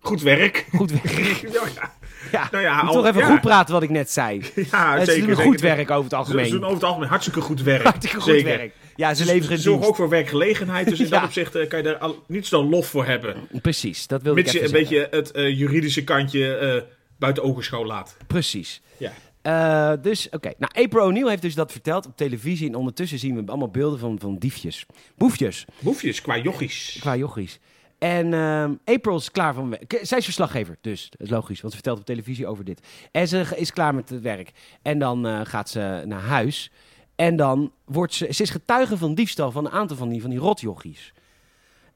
[0.00, 0.66] Goed werk.
[0.74, 1.42] goed werk.
[1.52, 1.92] Nou ja,
[2.32, 3.26] Ja, Nou ja, al- toch even ja.
[3.30, 4.40] goed praten wat ik net zei.
[4.70, 5.26] ja ze zeker.
[5.26, 5.42] doen zeker.
[5.50, 6.44] goed werk over het algemeen.
[6.44, 7.82] ze doen over het algemeen hartstikke goed werk.
[7.82, 8.56] Hartstikke goed Zeker.
[8.56, 8.74] werk.
[8.96, 11.10] Ja, ze Ze, leveren ze zorgen ook voor werkgelegenheid, dus in Ja.
[11.10, 13.36] dat opzicht eh, kan je daar al, niet zo lof voor hebben.
[13.62, 14.98] Precies, dat Mits ik je even een zeggen.
[15.10, 16.82] beetje het eh, juridische kantje eh,
[17.18, 18.16] buiten ogenschouw laat.
[18.26, 18.80] Precies.
[18.96, 19.12] Ja.
[19.42, 20.52] Eh, dus, oké.
[20.58, 22.68] Nou, April O'Neil heeft dus dat verteld op televisie.
[22.68, 24.86] En ondertussen zien we allemaal beelden van, van diefjes.
[25.16, 26.96] Boefjes, Boefjes qua jochies.
[27.00, 27.58] qua jochies.
[28.00, 29.70] En ehm, April is klaar van...
[29.70, 29.98] werk.
[30.02, 31.60] Zij is verslaggever, dus dat is logisch.
[31.60, 32.80] Want ze vertelt op televisie over dit.
[33.12, 34.52] En ze is klaar met het werk.
[34.82, 36.70] En dan eh, gaat ze naar huis.
[37.14, 38.32] En dan wordt ze...
[38.32, 41.12] Ze is getuige van diefstal van een aantal van die, van die rotjochies.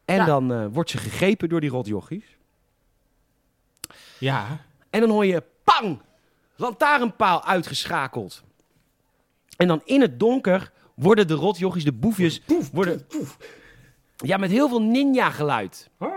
[0.04, 0.24] En Ja.
[0.24, 2.24] dan eh, wordt ze gegrepen door die rotjochies.
[4.18, 4.60] Ja.
[4.90, 6.00] En dan hoor je pang!
[6.56, 8.42] Lantaarnpaal uitgeschakeld.
[9.56, 12.40] En dan in het donker worden de rotjochies, de boefjes,
[12.72, 13.06] worden...
[14.16, 15.90] Ja, met heel veel ninja-geluid.
[15.98, 16.10] Ah,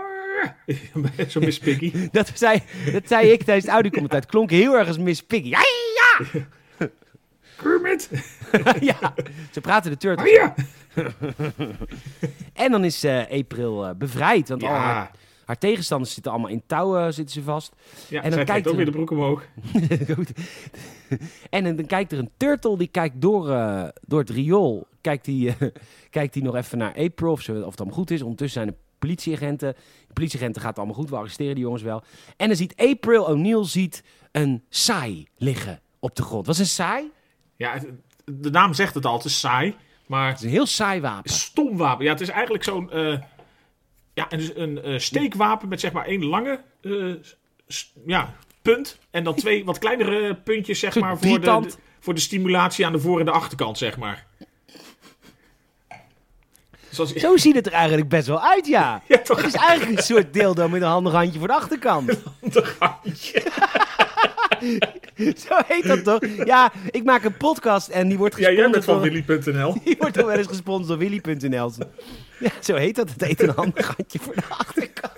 [1.28, 1.92] Zo Miss Piggy.
[2.12, 4.20] Dat zei, dat zei ik tijdens het audiocommentaar.
[4.20, 5.48] Het klonk heel erg als Miss Piggy.
[5.48, 5.60] Ja,
[5.94, 6.26] ja,
[7.62, 8.10] Kermit.
[8.80, 9.14] ja.
[9.50, 10.30] Ze praten de Ah, turtles.
[10.30, 10.54] ja.
[12.52, 14.48] En dan is eh, April eh, bevrijd.
[14.48, 15.10] Want al haar, Ja.
[15.48, 17.72] Haar tegenstanders zitten allemaal in touwen zitten ze vast.
[18.08, 19.42] Ja, dan zij kijkt ook er- weer de broek omhoog.
[20.14, 20.32] Goed.
[21.50, 24.86] en dan kijkt er een turtle, die kijkt door, eh, door het riool.
[25.00, 25.68] Kijkt die, eh,
[26.10, 28.22] kijkt die nog even naar April, of, ze, of het allemaal goed is.
[28.22, 29.74] Ondertussen zijn de politieagenten.
[30.06, 32.02] De politieagenten gaat het allemaal goed, we arresteren die jongens wel.
[32.36, 36.46] En dan ziet April O'Neil ziet een saai liggen op de grond.
[36.46, 37.10] Was een saai?
[37.56, 37.86] Ja, het-
[38.24, 39.74] de naam zegt het al, het is saai.
[40.06, 41.30] Maar Het is een heel saai wapen.
[41.30, 42.04] stom wapen.
[42.04, 42.90] Ja, het is eigenlijk zo'n...
[42.90, 43.18] eh,
[44.18, 47.14] ja, en dus een eh, steekwapen met zeg maar één lange eh,
[48.06, 48.98] ja, punt.
[49.10, 52.98] En dan twee wat kleinere puntjes zeg maar voor de, voor de stimulatie aan de
[52.98, 54.26] voor- en de achterkant, zeg maar.
[56.90, 59.02] Zoals, Zo ziet het er eigenlijk best wel uit, ja.
[59.08, 62.08] ja, toch Het is eigenlijk een soort dildo met een handig handje voor de achterkant.
[62.40, 63.42] een handje.
[65.46, 66.20] Zo heet dat toch?
[66.44, 69.44] Ja, ik maak een podcast en die wordt Ja, jij bent gesponsord van door...
[69.46, 69.74] Willy.nl.
[69.84, 71.72] Die wordt toch wel eens gesponsord door Willy.nl.
[72.38, 73.10] Ja, zo heet dat.
[73.10, 75.12] Het heet een handig handje voor de achterkant.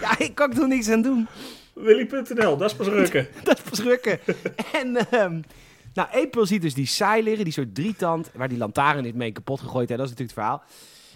[0.00, 1.26] Ja, ik kan er niks aan doen.
[1.74, 3.26] Willy.nl, dat is pas rukken.
[3.44, 4.18] Dat is verschrikken.
[4.72, 5.40] En, ehm,
[5.94, 9.32] nou, April ziet dus die saai liggen, die soort drietand, waar die lantaarn is mee
[9.32, 9.88] kapot gegooid.
[9.88, 10.62] Hè, dat is natuurlijk het verhaal.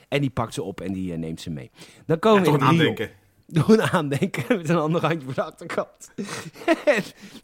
[0.08, 1.70] En die pakt ze op en die eh, neemt ze mee.
[2.06, 3.10] Dan komen Ja, we in aandenken.
[3.52, 6.10] Doen aandenken met een ander handje voor de achterkant.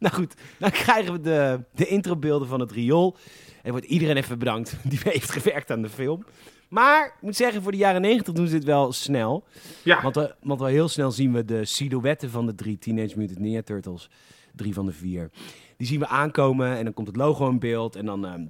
[0.00, 3.16] nou goed, dan krijgen we de, de introbeelden van het riool.
[3.62, 6.24] En wordt iedereen even bedankt die heeft gewerkt aan de film.
[6.68, 9.44] Maar ik moet zeggen, voor de jaren 90 doen ze dit wel snel.
[9.84, 13.18] Ja, Want, we- want wel heel snel zien we de silhouetten van de drie Teenage
[13.18, 14.10] Mutant Ninja Turtles.
[14.54, 15.30] Drie van de vier.
[15.76, 17.96] Die zien we aankomen en dan komt het logo in beeld.
[17.96, 18.46] En dan ehm,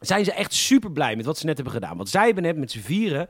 [0.00, 1.96] zijn ze echt super blij met wat ze net hebben gedaan.
[1.96, 3.28] Want zij hebben net met z'n vieren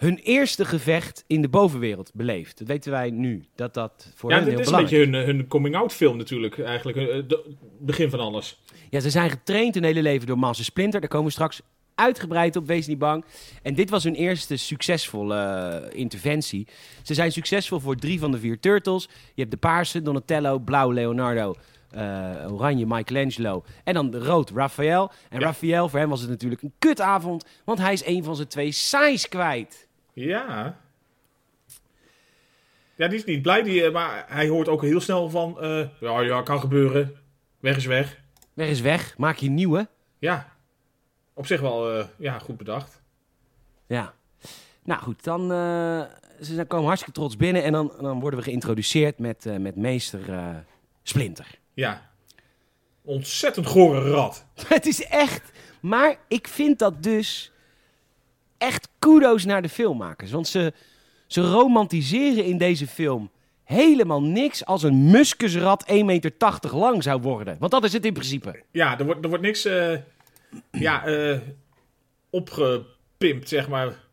[0.00, 2.58] hun eerste gevecht in de bovenwereld beleefd.
[2.58, 3.44] Dat weten wij nu.
[3.54, 6.16] Dat dat voor ja hen dit heel is een belangrijk beetje hun, hun coming-out film
[6.16, 6.58] natuurlijk.
[6.58, 8.60] Eigenlijk eh, de- het begin van alles.
[8.90, 11.00] Ja, ze zijn getraind hun hele leven door Master Splinter.
[11.00, 11.60] Daar komen we straks
[11.94, 13.24] uitgebreid op, wees niet bang.
[13.62, 16.66] En dit was hun eerste succesvolle eh, interventie.
[17.02, 19.08] Ze zijn succesvol voor drie van de vier Turtles.
[19.34, 21.54] Je hebt de paarse, Donatello, blauw, Leonardo...
[21.90, 25.10] eh, oranje Michelangelo en dan rood Raphaël.
[25.28, 25.46] En Ja.
[25.46, 28.72] Raphaël, voor hem was het natuurlijk een kutavond, want hij is een van zijn twee
[28.72, 29.88] saais kwijt.
[30.26, 30.80] Ja.
[32.94, 35.60] Ja, die is niet blij, die, eh, maar hij hoort ook heel snel van...
[35.60, 37.16] eh, ja, ja, kan gebeuren.
[37.60, 38.20] Weg is weg.
[38.54, 39.88] Weg is weg, maak je een nieuwe.
[40.18, 40.52] Ja,
[41.34, 43.02] op zich wel eh, ja, goed bedacht.
[43.86, 44.14] Ja.
[44.84, 45.48] Nou goed, dan
[46.40, 50.20] ze komen hartstikke trots binnen en dan, dan worden we geïntroduceerd met, met meester
[51.02, 51.46] Splinter.
[51.74, 52.10] Ja.
[53.02, 54.46] Ontzettend gore rat.
[54.68, 55.50] Het is echt.
[55.80, 57.49] Maar ik vind dat dus
[58.60, 60.30] echt kudo's naar de filmmakers.
[60.30, 60.72] Want ze,
[61.26, 63.30] ze romantiseren in deze film
[63.64, 66.32] helemaal niks als een muskusrat 1,80 meter
[66.72, 67.56] lang zou worden.
[67.58, 68.62] Want dat is het in principe.
[68.72, 69.96] Ja, er wordt, er wordt niks eh,
[70.70, 71.38] ja, eh,
[72.30, 74.08] opgepimpt, zeg maar.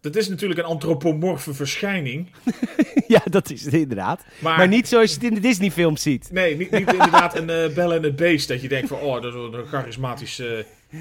[0.00, 2.30] Dat is natuurlijk een antropomorfe verschijning.
[3.06, 4.24] ja, dat is het inderdaad.
[4.38, 6.28] Maar, Maar niet zoals je het in de Disney-films ziet.
[6.32, 8.48] Nee, niet, niet inderdaad een eh bel en het beest.
[8.48, 10.38] Dat je denkt van, oh, dat is een charismatisch...
[10.38, 10.48] eh,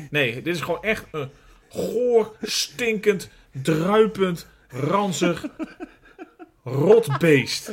[0.09, 1.05] Nee, dit is gewoon echt
[1.69, 5.45] goor, stinkend, druipend, ranzig,
[6.63, 7.71] rot beest.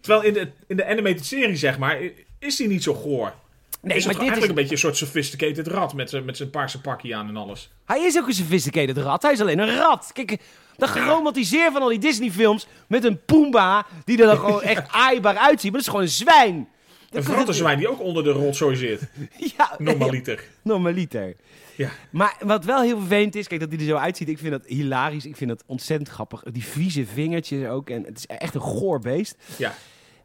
[0.00, 1.98] Terwijl in de, in de animated serie, zeg maar,
[2.38, 3.34] is hij niet zo goor.
[3.80, 6.36] Nee, is maar dit eigenlijk is, een beetje een soort sophisticated rat met, zijn- met
[6.36, 7.70] zijn paarse pakje aan en alles.
[7.84, 9.22] hij is ook een sophisticated rat.
[9.22, 10.10] Hij is alleen een rat.
[10.12, 10.38] Kijk,
[10.76, 15.36] dat geromantiseer van al die Disney-films met een Pumbaa die er dan gewoon echt aaibaar
[15.36, 15.72] uitziet.
[15.72, 16.68] Maar dat is gewoon een zwijn.
[17.10, 19.00] Een vrattenzwijn die ook onder de rotzooi zit.
[19.56, 20.44] Ja, Normaliter.
[20.62, 21.34] Normaliter.
[21.76, 21.90] Ja.
[22.10, 24.66] Maar wat wel heel vervelend is, kijk dat hij er zo uitziet, ik vind dat
[24.66, 25.26] hilarisch.
[25.26, 26.42] Ik vind dat ontzettend grappig.
[26.42, 27.90] Die vieze vingertjes ook.
[27.90, 29.36] En het is echt een goor beest.
[29.58, 29.74] Ja.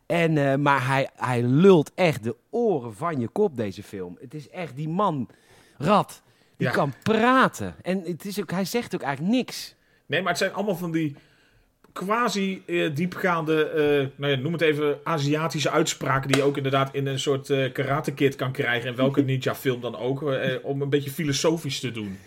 [0.06, 4.18] En, eh, maar hij, hij lult echt de oren van je kop, deze film.
[4.22, 5.30] Het is echt die man,
[5.78, 6.22] Rad,
[6.58, 6.74] die Ja.
[6.74, 7.76] kan praten.
[7.82, 9.76] En het is ook, hij zegt ook eigenlijk niks.
[10.06, 11.16] Nee, maar het zijn allemaal van die
[11.94, 16.94] quasi eh, diepgaande, eh, nou ja, noem het even Aziatische uitspraken die je ook inderdaad
[16.94, 18.90] in een soort eh karate kid kan krijgen.
[18.90, 20.24] In welke ninja film dan ook.
[20.64, 22.18] om een beetje filosofisch te doen.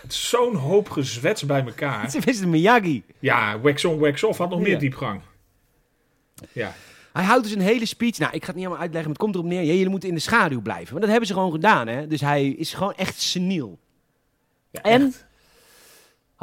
[0.00, 2.02] Het is zo'n hoop gezwets bij elkaar.
[2.02, 3.02] Het is een Miyagi.
[3.18, 4.64] Ja, wax on, wax off had nog Ja.
[4.66, 5.20] meer diepgang.
[6.52, 6.74] Ja.
[7.12, 8.18] Hij houdt dus een hele speech.
[8.18, 9.62] Nou, ik ga het niet allemaal uitleggen, maar het komt erop neer.
[9.68, 10.90] Ja, jullie moeten in de schaduw blijven.
[10.92, 12.06] Maar dat hebben ze gewoon gedaan, hè.
[12.06, 13.78] Dus hij is gewoon echt seniel.
[14.70, 15.02] ja En?
[15.06, 15.26] echt.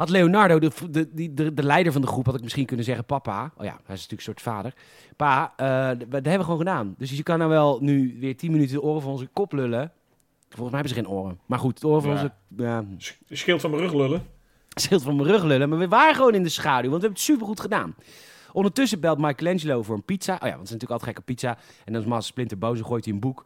[0.00, 2.84] Had Leonardo, de, de, die- de, de leider van de groep, had ik misschien kunnen
[2.84, 3.52] zeggen: Papa.
[3.56, 4.74] Oh ja, hij is natuurlijk een soort vader.
[5.16, 5.66] Pa, eh,
[5.98, 6.94] dat hebben we gewoon gedaan.
[6.98, 9.92] Dus je kan nou wel nu weer 10 minuten de oren van onze kop lullen.
[10.48, 11.38] Volgens mij hebben ze geen oren.
[11.46, 12.16] Maar goed, de oren van Ja.
[12.16, 12.32] onze.
[12.56, 14.22] Ja, Sch- Schild van mijn rug lullen.
[14.84, 15.68] schild van mijn rug lullen.
[15.68, 17.94] Maar we waren gewoon in de schaduw, want we hebben het supergoed gedaan.
[18.52, 20.34] Ondertussen belt Michelangelo voor een pizza.
[20.34, 21.56] Oh ja, want het is natuurlijk altijd gek op pizza.
[21.84, 23.44] En dan is Master Splinter boos en gooit hij een boek.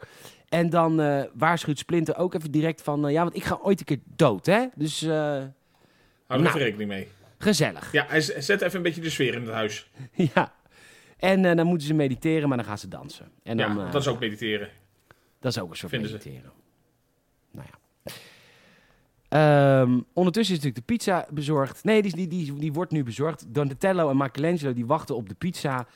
[0.49, 3.07] En dan eh, waarschuwt Splinter ook even direct van...
[3.07, 4.65] eh, ja, want ik ga ooit een keer dood, hè?
[4.75, 5.07] Dus
[6.27, 6.59] Hou er Nou.
[6.59, 7.09] rekening mee.
[7.39, 7.93] gezellig.
[7.93, 9.91] Ja, hij zet even een beetje de sfeer in het huis.
[10.35, 10.55] Ja.
[11.19, 13.31] En eh, dan moeten ze mediteren, maar dan gaan ze dansen.
[13.43, 14.69] En dan, ja, eh, dat is ook mediteren.
[15.41, 16.17] dat is ook een soort vinden ze.
[16.17, 16.53] mediteren.
[17.51, 17.79] Nou ja.
[19.29, 21.85] Ehm, ondertussen is natuurlijk de pizza bezorgd.
[21.85, 23.55] Nee, die, die, die, die wordt nu bezorgd.
[23.55, 25.87] Donatello en Michelangelo die wachten op de pizza.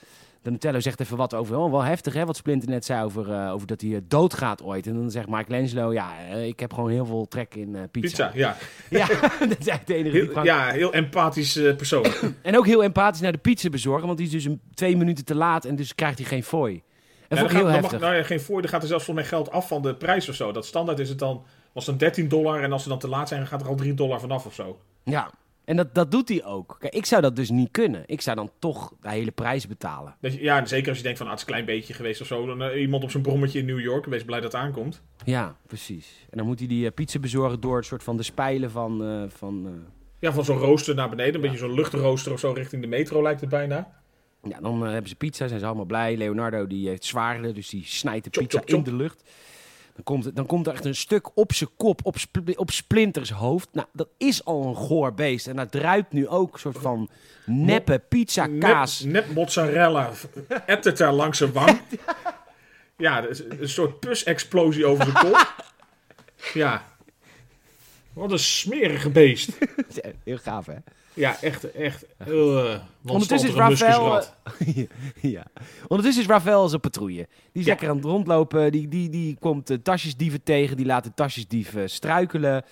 [0.49, 3.53] Donatello zegt even wat over, oh, wel heftig hè, wat Splinter net zei over, eh,
[3.53, 4.87] over dat hij eh, doodgaat ooit.
[4.87, 8.29] En dan zegt Michelangelo, ja, eh, ik heb gewoon heel veel trek in pizza.
[8.29, 8.57] Pizza, ja.
[8.99, 9.07] Ja,
[9.49, 12.07] dat is eigenlijk de enige Heel, ja, heel empathisch persoon.
[12.43, 15.25] En ook heel empathisch naar de pizza bezorgen, want die is dus een, twee minuten
[15.25, 16.75] te laat en dus krijgt hij geen fooi.
[17.29, 17.93] En Ja, dan ik heel gaat- dan heftig.
[17.93, 19.95] mag, nou ja, geen voor, er gaat er zelfs voor mijn geld af van de
[19.95, 20.53] prijs of zo.
[20.53, 23.29] Dat standaard is het dan, was dan 13 dollar en als ze dan te laat
[23.29, 24.79] zijn, dan gaat er al 3 dollar vanaf of zo.
[25.03, 25.31] Ja,
[25.69, 26.77] en dat, dat doet hij ook.
[26.79, 28.03] Kijk, ik zou dat dus niet kunnen.
[28.07, 30.17] Ik zou dan toch de hele prijs betalen.
[30.21, 32.47] Ja, zeker als je denkt van, ah, het is een klein beetje geweest of zo.
[32.47, 35.03] Dan, eh, iemand op zijn brommetje in New York, wees blij dat het aankomt.
[35.25, 36.27] Ja, precies.
[36.31, 39.05] En dan moet hij die eh, pizza bezorgen door het soort van de spijlen van...
[39.05, 39.85] eh, van
[40.19, 43.23] Ja, van zo'n rooster naar beneden, een beetje zo'n luchtrooster of zo richting de metro
[43.23, 44.01] lijkt het bijna.
[44.43, 46.17] Ja, dan hebben ze pizza, zijn ze allemaal blij.
[46.17, 48.79] Leonardo die heeft zwaarden, dus die snijdt de Chop, pizza chop, chop.
[48.79, 49.23] in de lucht.
[49.99, 53.31] Dan komt, dan komt er echt een stuk op zijn kop, op, spl- op Splinters
[53.31, 53.69] hoofd.
[53.73, 55.47] Nou, dat is al een goor beest.
[55.47, 57.09] En daar druipt nu ook een soort van
[57.47, 59.01] neppe pizza kaas.
[59.01, 60.11] Net, net mozzarella
[60.67, 61.81] ettert daar langs zijn wang.
[62.97, 65.65] Ja, dat een soort pusexplosie over zijn kop.
[66.55, 66.85] Ja.
[68.13, 69.59] Wat een smerige beest.
[70.25, 70.77] Heel gaaf, hè?
[71.19, 72.05] Ja, echt, echt.
[72.29, 72.75] Uh,
[73.07, 74.13] Ondertussen is Rafael...
[74.13, 74.35] muskusrat.
[75.37, 75.45] ja.
[75.89, 77.27] Ondertussen is Rafael als een patrouille.
[77.53, 77.69] Die is Ja.
[77.69, 78.73] lekker aan het rondlopen.
[78.73, 80.77] Die, die, die komt uh, tasjesdieven tegen.
[80.77, 82.65] Die laten tasjesdieven struikelen.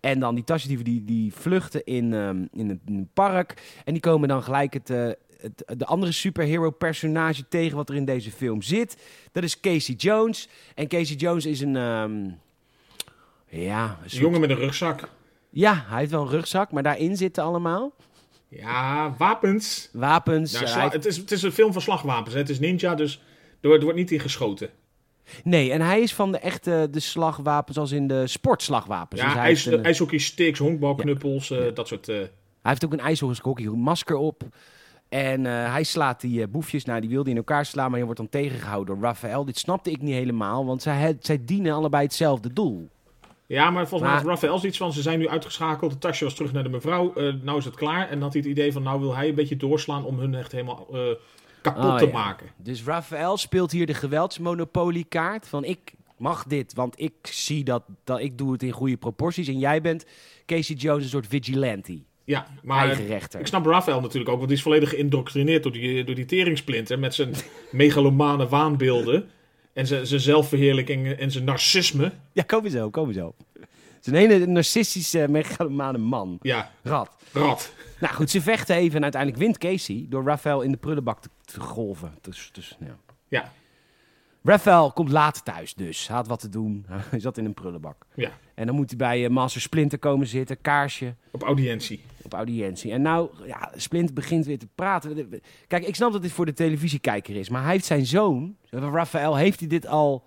[0.00, 3.62] En dan die tasjesdieven die, die vluchten in, ehm, in, een, in een park.
[3.84, 5.08] En die komen dan gelijk het, eh,
[5.40, 8.96] het, de andere superhero personage tegen wat er in deze film zit.
[9.32, 10.48] Dat is Casey Jones.
[10.74, 11.76] En Casey Jones is een...
[11.76, 12.28] ehm,
[13.48, 15.08] ja, een Een soort- jongen met een rugzak.
[15.50, 17.92] Ja, hij heeft wel een rugzak, maar daarin zitten allemaal
[18.48, 19.88] Ja, wapens.
[19.92, 20.52] wapens.
[20.52, 22.34] Nou, eh, hij- het, is, het is een film van slagwapens.
[22.34, 22.40] Hè.
[22.40, 23.20] Het is ninja, dus er
[23.60, 24.70] wordt, er wordt niet in geschoten.
[25.44, 29.20] Nee, en hij is van de echte de slagwapens als in de sportslagwapens.
[29.20, 32.08] Ja, Dus hij, ijs, een- ijshockey sticks, honkbalknuppels, eh, dat soort...
[32.08, 32.28] eh, hij
[32.62, 34.42] heeft ook een ijshockey masker op.
[35.08, 37.94] En eh, hij slaat die eh, boefjes, nou die wil hij in elkaar slaan, maar
[37.94, 39.44] hij wordt dan tegengehouden door Raphaël.
[39.44, 42.88] Dit snapte ik niet helemaal, want zij, zij dienen allebei hetzelfde doel.
[43.50, 46.34] Ja, maar volgens mij had Raphaël zoiets van, ze zijn nu uitgeschakeld, het tasje was
[46.34, 48.04] terug naar de mevrouw, eh, nou is het klaar.
[48.04, 50.34] En dan had hij het idee van, nou wil hij een beetje doorslaan om hun
[50.34, 51.00] echt helemaal eh,
[51.62, 52.12] kapot Oh, te ja.
[52.12, 52.46] maken.
[52.56, 58.20] Dus Raphaël speelt hier de geweldsmonopoliekaart van ik mag dit, want ik zie dat, dat
[58.20, 59.48] ik doe het in goede proporties.
[59.48, 60.06] En jij bent
[60.46, 63.00] Casey Jones een soort vigilante, Ja, maar
[63.38, 66.98] ik snap Raphaël natuurlijk ook, want die is volledig geïndoctrineerd door die, door die teringsplinter
[66.98, 67.34] met zijn
[67.70, 69.30] megalomane waanbeelden.
[69.72, 72.12] En zijn, zijn zelfverheerlijking en zijn narcisme.
[72.32, 73.34] Ja, kom eens zo, kom eens zo.
[74.02, 76.38] Een hele narcistische, megalomane man.
[76.42, 77.16] Ja, Rat.
[77.32, 77.72] rat.
[78.00, 81.28] Nou goed, ze vechten even en uiteindelijk wint Casey door Raphaël in de prullenbak te,
[81.44, 82.14] te golven.
[82.20, 82.96] Dus, dus, ja.
[83.28, 83.52] Ja,
[84.42, 86.06] Raphaël komt laat thuis dus.
[86.06, 86.84] Hij had wat te doen.
[87.10, 88.06] Hij zat in een prullenbak.
[88.14, 92.00] ja, En dan moet hij bij eh, Master Splinter komen zitten, kaarsje op audiëntie.
[92.22, 92.92] op audiëntie.
[92.92, 95.40] En nou, ja, Splinter begint weer te praten.
[95.66, 99.36] Kijk, ik snap dat dit voor de televisiekijker is, maar hij heeft zijn zoon, Raphaël,
[99.36, 100.24] heeft hij dit al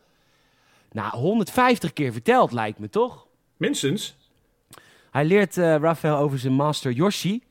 [0.91, 3.27] nou, 150 keer verteld, lijkt me toch?
[3.57, 4.15] Minstens.
[5.11, 7.41] Hij leert eh Raphaël over zijn master Yoshi.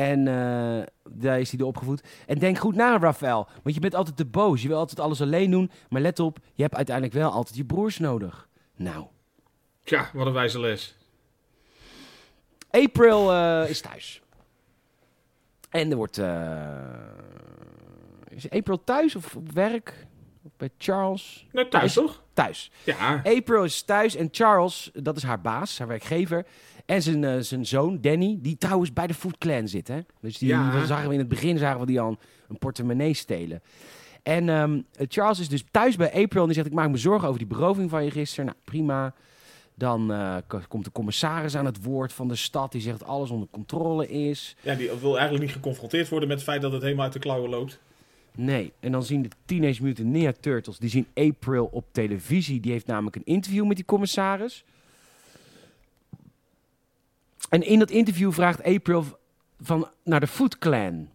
[0.00, 2.02] En eh, daar is hij door opgevoed.
[2.26, 3.48] En denk goed na, Raphaël.
[3.62, 4.62] Want je bent altijd te boos.
[4.62, 5.70] Je wil altijd alles alleen doen.
[5.88, 8.48] Maar let op, je hebt uiteindelijk wel altijd je broers nodig.
[8.76, 9.06] Nou,
[9.84, 10.96] Tja, wat een wijze les.
[12.70, 14.22] April eh, is thuis.
[15.70, 16.18] En er wordt...
[16.18, 16.78] eh,
[18.28, 20.06] is April thuis of op werk?
[20.42, 21.46] Of bij Charles?
[21.52, 22.22] Nou, thuis toch?
[22.32, 22.70] Thuis.
[22.84, 26.46] Ja, April is thuis en Charles, dat is haar baas, haar werkgever.
[26.90, 29.88] En zijn, eh, zijn zoon, Danny, die trouwens bij de Food Clan zit.
[29.88, 30.00] Hè?
[30.20, 30.80] Dus die Ja.
[30.80, 33.62] we zagen we in het begin zagen we die al een portemonnee stelen.
[34.22, 36.66] En ehm, Charles is dus thuis bij April en die zegt...
[36.66, 38.44] ik maak me zorgen over die beroving van je gisteren.
[38.44, 39.14] Nou, prima.
[39.74, 40.36] Dan eh,
[40.68, 42.72] komt de commissaris aan het woord van de stad.
[42.72, 44.56] Die zegt dat alles onder controle is.
[44.62, 47.18] ja, die wil eigenlijk niet geconfronteerd worden met het feit dat het helemaal uit de
[47.18, 47.80] klauwen loopt.
[48.34, 50.78] Nee, en dan zien de Teenage Mutant Ninja Turtles...
[50.78, 52.60] die zien April op televisie.
[52.60, 54.64] Die heeft namelijk een interview met die commissaris.
[57.50, 59.04] En in dat interview vraagt April
[59.60, 61.08] van, naar de Foot Clan.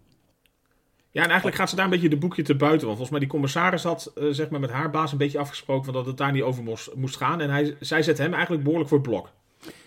[1.11, 2.87] Ja, en eigenlijk gaat ze daar een beetje de boekje te buiten.
[2.87, 5.85] Want volgens mij die commissaris had eh, zeg maar met haar baas een beetje afgesproken
[5.85, 7.41] van dat het daar niet over moest, moest gaan.
[7.41, 9.31] En hij, zij zet hem eigenlijk behoorlijk voor het blok.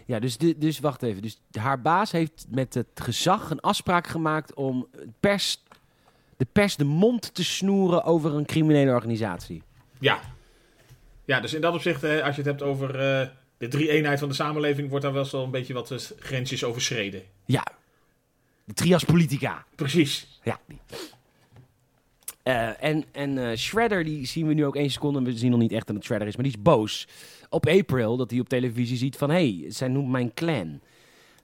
[0.06, 1.22] Ja, dus, dus wacht even.
[1.22, 4.88] Dus haar baas heeft met het gezag een afspraak gemaakt om
[5.20, 5.62] pers,
[6.36, 9.62] de pers de mond te snoeren over een criminele organisatie.
[9.98, 10.20] Ja.
[11.24, 14.28] Ja, dus in dat opzicht, eh, als je het hebt over eh, de drie-eenheid van
[14.28, 17.22] de samenleving, wordt daar wel zo een beetje wat eh, grensjes overschreden.
[17.44, 17.64] Ja,
[18.64, 19.64] de trias politica.
[19.74, 20.40] Precies.
[20.42, 20.60] Ja.
[22.42, 25.22] Eh, en en eh, Shredder, die zien we nu ook één seconde.
[25.22, 27.08] We zien nog niet echt dat het Shredder is, maar die is boos
[27.48, 28.16] op April.
[28.16, 30.80] Dat hij op televisie ziet van, hé, hey, zij noemt mijn clan.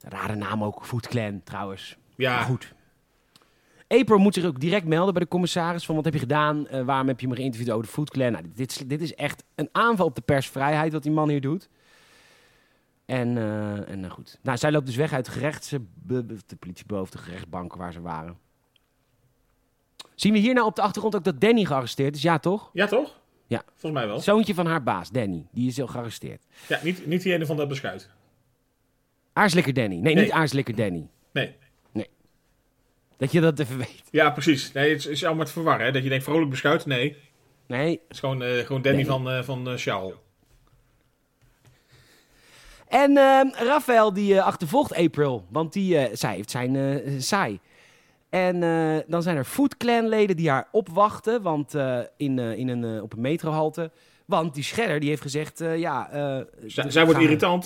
[0.01, 1.97] Rare naam ook, Foot Clan trouwens.
[2.17, 2.73] Ja, Maar goed.
[3.89, 6.67] April moet zich ook direct melden bij de commissaris van wat heb je gedaan?
[6.85, 8.33] Waarom heb je me geïnterviewd over de Foot Clan?
[8.33, 11.41] Nou, dit, is- dit is echt een aanval op de persvrijheid wat die man hier
[11.41, 11.69] doet.
[13.05, 14.39] En, eh, en nou goed.
[14.43, 15.73] Nou, zij loopt dus weg uit de gerechts...
[15.95, 18.39] be- de of de gerechtsbanken waar ze waren.
[20.15, 22.23] Zien we hier nou op de achtergrond ook dat Danny gearresteerd is?
[22.23, 22.71] Ja, toch?
[22.73, 23.21] Ja, toch?
[23.47, 23.63] Ja.
[23.67, 24.21] Volgens mij wel.
[24.21, 25.47] Zoontje van haar baas, Danny.
[25.53, 26.47] Die is al gearresteerd.
[26.69, 28.11] Ja, niet, niet die ene van dat beschuit.
[29.33, 29.95] Aarslikker Danny.
[29.97, 30.25] Nee, Nee.
[30.25, 31.09] niet Aarslikker Danny.
[31.33, 31.57] Nee.
[33.17, 34.03] Dat je dat even weet.
[34.11, 34.73] Ja, precies.
[34.73, 35.87] Nee, het is, is allemaal te verwarren.
[35.87, 35.93] Hè?
[35.93, 36.87] Dat je denkt vrolijk beschuit.
[36.87, 37.19] Nee, het
[37.67, 39.25] Nee, is gewoon, eh, gewoon Danny Danny.
[39.25, 40.15] van, eh van eh, Charles.
[42.95, 47.59] En ehm Raphaël die eh, achtervolgt April, want die, eh, zij heeft zijn saai.
[48.31, 48.61] En
[49.07, 51.75] dan zijn er Foot Clan leden die haar opwachten, want
[52.17, 53.91] in, in een, op een metrohalte
[54.25, 56.09] Want die Shredder die heeft gezegd, ja...
[56.67, 57.65] Zij, wordt irritant.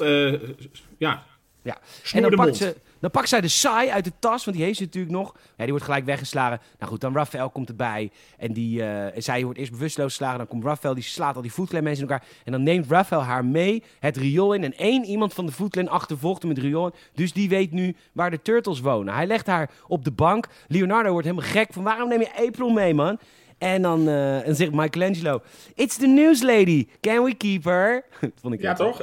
[0.98, 1.24] ja.
[1.62, 1.78] Ja.
[2.12, 4.78] En dan pakt, ze, dan pakt zij de saai uit de tas, want die heeft
[4.78, 5.34] ze natuurlijk nog.
[5.34, 6.60] Ja, die wordt gelijk weggeslagen.
[6.78, 8.10] Nou goed, dan Raphaël komt erbij.
[8.38, 10.38] En, die, eh, zij wordt eerst bewusteloos geslagen.
[10.38, 12.26] Dan komt Raphaël, die slaat al die voetclan-mensen in elkaar.
[12.44, 14.64] En dan neemt Raphaël haar mee het riool in.
[14.64, 16.92] En één iemand van de voetclan achtervolgt hem het riool in.
[17.14, 19.14] Dus die weet nu waar de turtles wonen.
[19.14, 20.46] Hij legt haar op de bank.
[20.68, 23.18] Leonardo wordt helemaal gek van waarom neem je April mee, man?
[23.58, 25.42] En dan eh, en zegt Michelangelo,
[25.74, 26.88] it's the news lady.
[27.00, 28.04] Can we keep her?
[28.20, 29.02] Dat vond ik Ja, toch?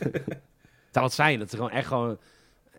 [0.92, 2.18] zou het zijn dat ze gewoon echt gewoon,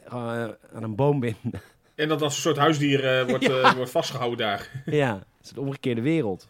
[0.09, 1.61] aan een boom binden.
[1.95, 4.83] En dat als een soort huisdier eh, wordt, eh, wordt vastgehouden daar.
[4.85, 6.47] ja, het is de omgekeerde wereld.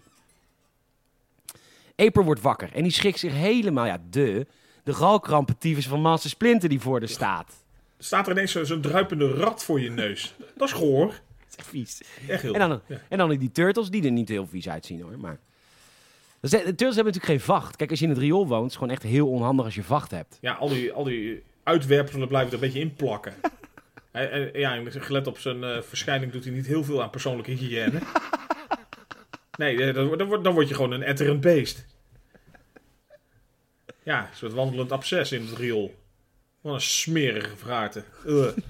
[1.96, 4.46] April wordt wakker en die schrikt zich helemaal, ja, de,
[4.84, 7.54] de galkrampetieves van Master Splinter die voor de staat.
[8.00, 10.36] Staat er ineens zo- zo'n druipende rat voor je neus.
[10.56, 11.06] Dat is goor.
[11.50, 12.02] Dat is echt vies.
[12.28, 12.54] Echt heel.
[12.54, 13.02] En dan, Ja.
[13.10, 15.39] en dan die turtles, die er niet heel vies uitzien hoor, maar...
[16.39, 17.76] De turtles hebben natuurlijk geen vacht.
[17.76, 19.84] Kijk, als je in het riool woont, is het gewoon echt heel onhandig als je
[19.84, 20.38] vacht hebt.
[20.41, 23.34] Ja, al die, al die uitwerpselen blijven er een beetje in plakken.
[24.53, 27.99] Ja, gelet op zijn eh, verschijning doet hij niet heel veel aan persoonlijke hygiëne.
[29.58, 31.86] Nee, eh, dan, word je gewoon een etterend beest.
[34.03, 35.95] Ja, een soort wandelend absces in het riool.
[36.62, 38.03] Wat een smerige vraarte.
[38.25, 38.58] Ugh.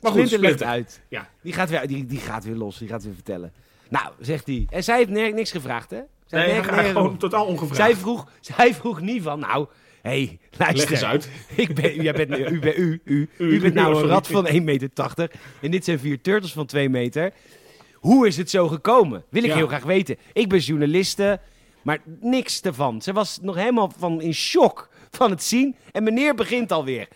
[0.00, 1.00] Maar goed, Splinter uit.
[1.08, 1.28] Ja.
[1.40, 3.52] Die gaat, weer, die, die gaat weer los, die gaat weer vertellen.
[3.88, 4.66] Nou, zegt hij.
[4.70, 6.00] En zij heeft niks gevraagd, hè?
[6.26, 7.76] Zij Nee, gewoon totaal ongevraagd.
[7.76, 9.66] Zij vroeg, zij vroeg niet van, nou,
[10.02, 10.80] hey, luister.
[10.80, 11.28] Leg eens uit.
[11.56, 13.00] Ik ben, jij bent, u, bent, u,
[13.38, 14.90] u, bent nou een rat van 1,80 meter.
[15.60, 17.32] En dit zijn vier turtles van 2 meter.
[17.94, 19.24] Hoe is het zo gekomen?
[19.28, 19.56] Wil ik Ja.
[19.56, 20.16] heel graag weten.
[20.32, 21.40] Ik ben journaliste,
[21.82, 23.02] maar niks ervan.
[23.02, 25.76] Ze was nog helemaal van in shock van het zien.
[25.92, 27.08] En meneer begint alweer.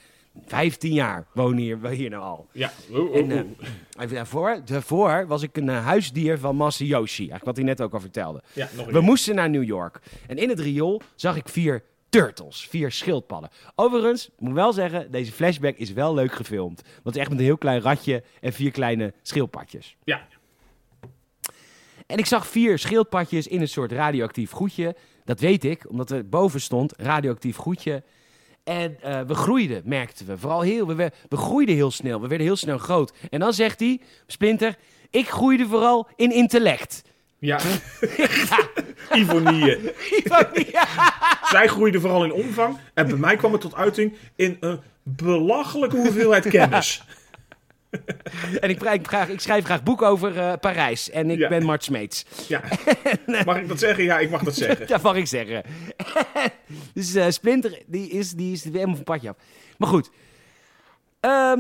[0.46, 2.46] 15 jaar woon hier, hier nou al.
[2.52, 2.72] Ja.
[2.90, 3.56] Oh, oh, En
[3.98, 7.16] even daarvoor, daarvoor was ik een eh, huisdier van Masayoshi.
[7.28, 8.42] Eigenlijk wat hij net ook al vertelde.
[8.52, 10.00] ja, nog een We moesten naar New York.
[10.26, 11.82] En in het riool zag ik vier
[12.20, 13.50] turtles, vier schildpadden.
[13.74, 16.82] Overigens, ik moet wel zeggen, deze flashback is wel leuk gefilmd.
[16.82, 19.96] Want het is echt met een heel klein ratje en vier kleine schildpadjes.
[20.04, 20.26] Ja,
[22.06, 24.96] En ik zag vier schildpadjes in een soort radioactief goedje.
[25.24, 28.02] Dat weet ik, omdat er boven stond radioactief goedje.
[28.64, 30.38] En eh, we groeiden, merkten we.
[30.38, 32.20] Vooral heel, we, we groeiden heel snel.
[32.20, 33.12] We werden heel snel groot.
[33.30, 34.76] En dan zegt hij, Splinter,
[35.10, 37.02] ik groeide vooral in intellect.
[37.38, 37.60] Ja.
[39.18, 39.90] Ivonieën.
[41.50, 42.78] Zij groeide vooral in omvang.
[42.94, 47.02] En bij mij kwam het tot uiting in een belachelijke hoeveelheid kennis.
[48.60, 51.10] En ik, ik, graag, ik schrijf graag boeken over eh, Parijs.
[51.10, 51.48] En ik Ja.
[51.48, 52.24] ben Mart Smeets.
[52.48, 52.60] Ja.
[53.44, 54.04] Mag ik dat zeggen?
[54.04, 54.86] Ja, ik mag dat zeggen.
[54.86, 55.62] Dat mag ik zeggen.
[56.94, 59.36] dus eh, Splinter, die is, die is weer helemaal van padje af.
[59.78, 60.10] Maar goed.
[61.20, 61.58] Ehm,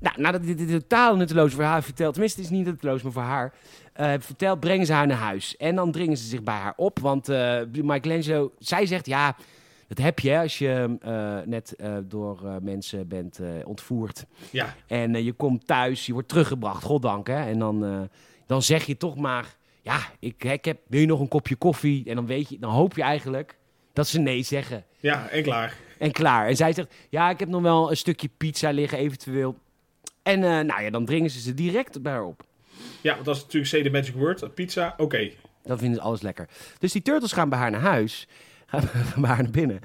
[0.00, 3.12] nou, nadat dit, dit totaal nutteloos voor haar vertelt, tenminste het is niet nutteloos, maar
[3.12, 3.52] voor haar,
[3.96, 5.56] eh vertelt, brengen ze haar naar huis.
[5.56, 9.36] En dan dringen ze zich bij haar op, want eh Michelangelo, zij zegt, ja,
[9.88, 14.24] dat heb je als je eh, net door mensen bent ontvoerd.
[14.50, 17.44] Ja, En je komt thuis, je wordt teruggebracht, goddank hè.
[17.46, 18.08] En dan,
[18.46, 22.04] dan zeg je toch maar, ja, ik, ik heb, wil je nog een kopje koffie?
[22.08, 23.58] En dan, weet je, dan hoop je eigenlijk
[23.92, 24.84] dat ze nee zeggen.
[25.00, 25.76] ja, en klaar.
[25.98, 26.48] En klaar.
[26.48, 29.56] En zij zegt, ja, ik heb nog wel een stukje pizza liggen eventueel.
[30.22, 32.44] En nou ja, dan dringen ze ze direct bij haar op.
[33.06, 34.54] Ja, want dat is natuurlijk say the magic word.
[34.54, 35.30] Pizza, oké.
[35.62, 36.48] Dan vinden ze alles lekker.
[36.78, 38.26] Dus die turtles gaan bij haar naar huis.
[38.70, 39.80] Gaan bij haar naar binnen.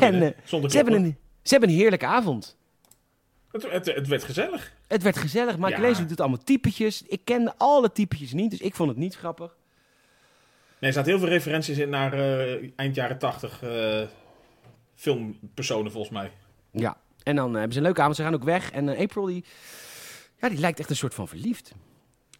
[0.00, 2.56] En eh, Zonder ze, hebben een, ze hebben een heerlijke avond.
[3.50, 4.72] Het, het, het werd gezellig.
[4.86, 5.56] Het werd gezellig.
[5.56, 5.76] Maar Ja.
[5.76, 7.02] Michelangelo doet allemaal typetjes.
[7.02, 9.56] Ik kende alle typetjes niet, dus ik vond het niet grappig.
[10.78, 14.02] Nee, er zaten heel veel referenties in naar eh, eind jaren tachtig eh,
[14.94, 16.30] filmpersonen volgens mij.
[16.70, 18.16] Ja, en dan hebben ze een leuke avond.
[18.16, 18.70] Ze gaan ook weg.
[18.70, 19.44] En April, die,
[20.40, 21.74] ja, die lijkt echt een soort van verliefd.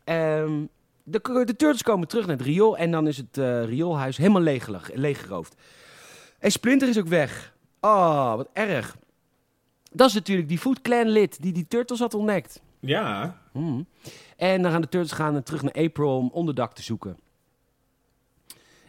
[0.06, 0.64] Ehm,
[1.02, 2.76] de, de Turtles komen terug naar het riool.
[2.76, 5.54] En dan is het eh, rioolhuis helemaal leeg, leeggeroofd.
[6.38, 7.54] En Splinter is ook weg.
[7.80, 8.96] Oh, wat erg.
[9.92, 12.60] Dat is natuurlijk die Foot Clan lid die die Turtles had ontdekt.
[12.80, 13.86] Ja, Hmm.
[14.36, 17.18] En dan gaan de Turtles gaan terug naar April om onderdak te zoeken.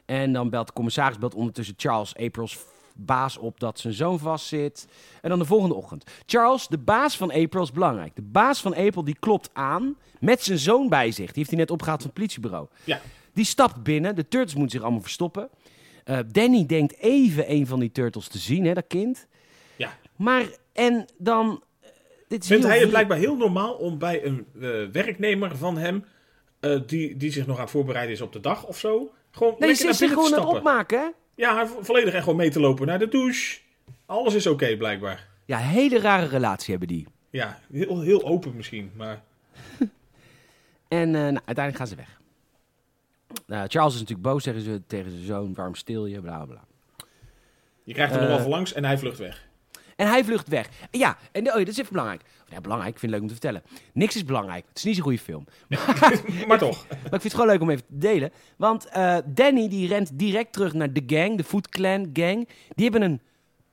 [0.06, 2.58] En dan belt de commissaris belt ondertussen Charles, Aprils
[2.98, 4.88] baas, op dat zijn zoon vastzit.
[5.22, 6.12] En dan de volgende ochtend.
[6.26, 8.16] Charles, de baas van April, is belangrijk.
[8.16, 11.26] De baas van April die klopt aan met zijn zoon bij zich.
[11.26, 12.68] Die heeft hij net opgehaald van het politiebureau.
[12.84, 13.02] ja.
[13.34, 14.16] Die stapt binnen.
[14.16, 15.50] De Turtles moeten zich allemaal verstoppen.
[16.04, 19.28] Eh, Danny denkt even een van die Turtles te zien, hè, dat kind.
[19.76, 19.98] Ja.
[20.16, 21.64] Maar, en dan...
[21.82, 21.90] eh,
[22.28, 25.78] Dit is Vindt heel hij het blijkbaar heel normaal om bij een eh, werknemer van
[25.78, 26.06] hem,
[26.86, 29.74] die, die zich nog aan het voorbereiden is op de dag of zo, gewoon Nee,
[29.74, 31.14] ze is zich gewoon aan het opmaken?
[31.38, 33.60] Ja, volledig en gewoon mee te lopen naar de douche.
[34.06, 35.28] Alles is oké blijkbaar.
[35.46, 37.08] Ja, hele rare relatie hebben die.
[37.30, 39.22] Ja, heel, heel open misschien, maar
[40.88, 42.20] En eh, nou, uiteindelijk gaan ze weg.
[43.46, 45.54] Nou, Charles is natuurlijk boos tegen zijn, tegen zijn zoon.
[45.54, 46.22] Waarom stil je?
[46.22, 46.64] Bla bla.
[47.84, 48.24] Je krijgt er Eh.
[48.24, 49.47] nog wel van langs en hij vlucht weg.
[49.98, 50.70] En hij vlucht weg.
[50.92, 52.22] Ja, en oh, dat is even belangrijk.
[52.50, 53.64] Ja, belangrijk, ik vind het leuk om te vertellen.
[53.94, 54.66] Niks is belangrijk.
[54.68, 55.46] Het is niet zo'n goede film.
[56.48, 56.88] maar toch.
[56.88, 58.32] Maar ik vind het gewoon leuk om even te delen.
[58.58, 62.48] Want eh, Danny die rent direct terug naar de gang, de Foot Clan gang.
[62.76, 63.22] Die hebben een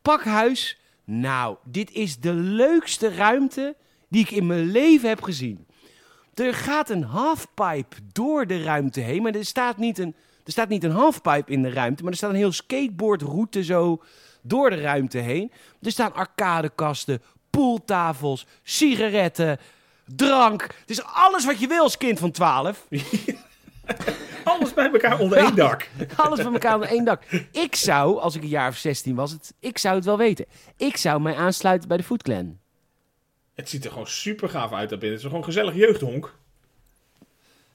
[0.03, 0.79] pakhuis.
[1.05, 3.77] Nou, dit is de leukste ruimte
[4.09, 5.67] die ik in mijn leven heb gezien.
[6.35, 10.15] Er gaat een halfpipe door de ruimte heen, maar er staat niet een,
[10.45, 14.03] er staat niet een halfpipe in de ruimte, maar er staat een heel skateboardroute zo
[14.47, 15.53] door de ruimte heen.
[15.83, 19.59] Er staan arcadekasten, pooltafels, sigaretten,
[20.05, 20.63] drank.
[20.63, 22.87] Het is alles wat je wil als kind van 12.
[24.45, 25.89] Alles bij elkaar onder één dak.
[26.17, 27.23] Alles van elkaar onder één dak.
[27.53, 30.47] Ik zou, als ik een jaar of 16 was, het, ik zou het wel weten.
[30.77, 32.59] Ik zou mij aansluiten bij de Foot Clan.
[33.55, 35.09] Het ziet er gewoon super gaaf uit daar binnen.
[35.09, 36.35] Het is gewoon een gezellig jeugdhonk.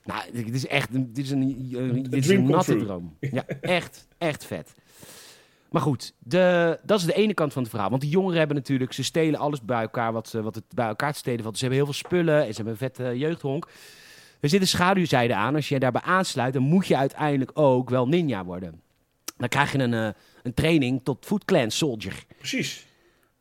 [0.04, 3.18] Nou, dit is echt een, dit is een, dit is een natte droom.
[3.20, 4.74] Ja, echt, echt vet.
[5.70, 7.90] Maar goed, de, dat is de ene kant van het verhaal.
[7.90, 10.88] Want die jongeren hebben natuurlijk, ze stelen alles bij elkaar wat, ze- wat het bij
[10.88, 11.56] elkaar te stelen valt.
[11.58, 13.68] Ze hebben heel veel spullen en ze hebben een vette jeugdhonk.
[14.40, 15.56] Er zit een schaduwzijde aan.
[15.56, 18.82] Als je daarbij aansluit, dan moet je uiteindelijk ook wel ninja worden.
[19.38, 20.10] Dan krijg je een, eh,
[20.44, 22.24] een training tot Foot Clan Soldier.
[22.38, 22.86] Precies.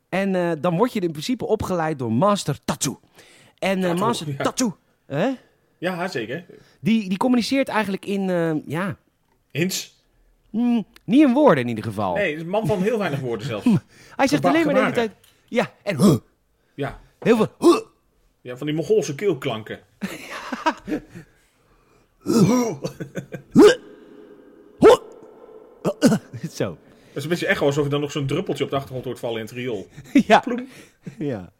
[0.09, 2.95] En eh, dan word je in principe opgeleid door Master Tatsu.
[3.59, 4.43] En eh, Master ja.
[4.43, 4.69] Tatsu,
[5.05, 5.29] hè?
[5.77, 6.45] Ja, zeker.
[6.79, 8.21] Die, die communiceert eigenlijk in,
[8.67, 8.97] ja,
[9.51, 10.03] Hints.
[10.49, 12.13] mm, niet in woorden in ieder geval.
[12.13, 13.65] Nee, het is een man van heel weinig woorden zelfs.
[14.15, 15.11] Hij zegt alleen maar de hele tijd,
[15.45, 16.15] ja, en huh,
[16.73, 16.99] Ja.
[17.19, 17.81] heel veel huh.
[18.41, 19.79] ja, van die Mongoolse keelklanken.
[26.51, 26.77] Zo.
[27.07, 29.19] Dat is een beetje echo alsof je dan nog zo'n druppeltje op de achtergrond hoort
[29.19, 29.87] vallen in het riool.
[30.27, 30.39] ja.
[30.39, 30.67] Ploem.
[31.19, 31.51] ja.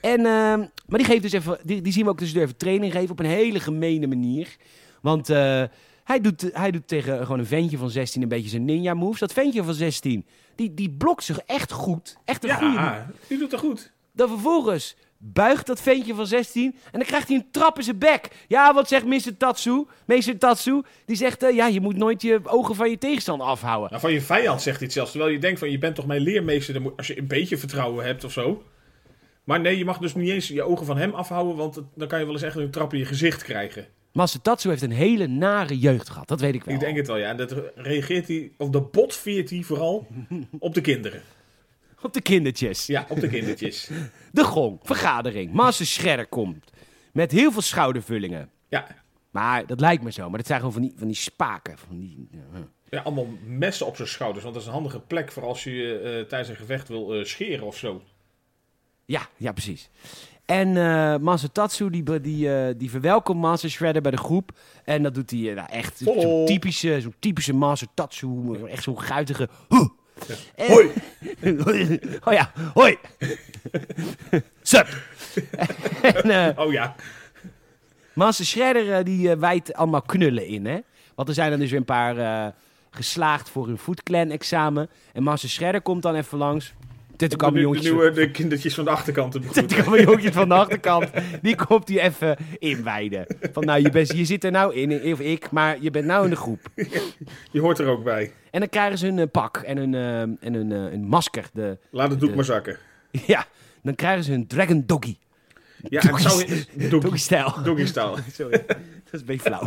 [0.00, 2.92] En, ehm, maar die, geeft dus even, die, die zien we ook tussendoor even training
[2.92, 4.56] geven op een hele gemene manier.
[5.00, 5.62] Want eh,
[6.06, 9.20] hij, doet, hij doet tegen gewoon een ventje van 16 een beetje zijn ninja moves.
[9.20, 12.16] Dat ventje van 16, die, die blokt zich echt goed.
[12.24, 13.92] Echt een goede Ja, die doet het goed.
[14.12, 17.98] Dan vervolgens buigt dat ventje van 16 en dan krijgt hij een trap in zijn
[17.98, 18.28] bek.
[18.48, 19.36] Ja, wat zegt Mr.
[19.38, 19.86] Tatsu?
[20.04, 23.90] Meester Tatsu, die zegt, eh, ja, je moet nooit je ogen van je tegenstander afhouden.
[23.90, 25.10] Nou, van je vijand zegt hij het zelfs.
[25.10, 26.92] Terwijl je denkt van, je bent toch mijn leermeester.
[26.96, 28.62] Als je een beetje vertrouwen hebt of zo.
[29.44, 31.56] Maar nee, je mag dus niet eens je ogen van hem afhouden.
[31.56, 33.86] Want dan kan je wel eens echt een trap in je gezicht krijgen.
[34.16, 36.74] Master Tatsu heeft een hele nare jeugd gehad, dat weet ik wel.
[36.74, 37.28] Ik denk het wel, ja.
[37.28, 40.06] En dat reageert hij, of de botveert hij vooral
[40.58, 41.22] op de kinderen.
[42.02, 42.86] Op de kindertjes.
[42.86, 43.90] Ja, op de kindertjes.
[44.32, 46.70] De gong, vergadering, Master Shredder komt.
[47.12, 48.50] Met heel veel schoudervullingen.
[48.68, 48.86] Ja,
[49.30, 51.78] Maar dat lijkt me zo, maar dat zijn gewoon van die, van die spaken.
[51.78, 52.68] Van die, ja.
[52.88, 54.42] ja allemaal messen op zijn schouders.
[54.42, 57.24] Want dat is een handige plek voor als je eh, tijdens een gevecht wil eh,
[57.24, 58.02] scheren of zo.
[59.04, 59.90] Ja, ja, precies.
[60.46, 64.50] En eh Master Tatsu die, die, eh, die verwelkomt Master Shredder bij de groep.
[64.84, 68.54] En dat doet hij eh, nou, echt zo'n typische, zo'n typische Master Tatsu.
[68.68, 69.48] Echt zo'n guitige...
[69.68, 69.88] Huh.
[70.54, 70.90] En- Hoi!
[72.24, 72.96] oh ja, hoi.
[74.62, 74.86] Sup.
[76.02, 76.94] en eh, Oh ja.
[78.12, 80.78] Master Shredder eh, die eh, wijt allemaal knullen in, hè.
[81.14, 82.52] Want er zijn er dus weer een paar eh,
[82.90, 84.88] geslaagd voor hun Foot Clan examen.
[85.12, 86.74] En Master Shredder komt dan even langs.
[87.16, 87.50] Dit De,
[87.80, 89.76] nieuwe de kindertjes van de achterkant te Dat begroeten.
[89.82, 91.10] kan mijn jongetje van de achterkant.
[91.42, 93.26] Die komt hij even inwijden.
[93.52, 96.24] Van nou, je, bent, je zit er nou in, of ik, maar je bent nou
[96.24, 96.60] in de groep.
[97.52, 98.32] Je hoort er ook bij.
[98.50, 101.44] En dan krijgen ze een eh, pak en een, eh, en een, eh, een masker.
[101.52, 102.78] De, Laat het doek De- maar zakken.
[103.26, 103.46] ja,
[103.82, 105.16] dan krijgen ze een Dragon Doggy.
[105.88, 106.46] Ja, zou...
[106.74, 107.52] Doek, Doggy style.
[107.62, 108.16] doggy style.
[108.32, 108.76] Sorry, dat
[109.12, 109.64] is een beetje flauw.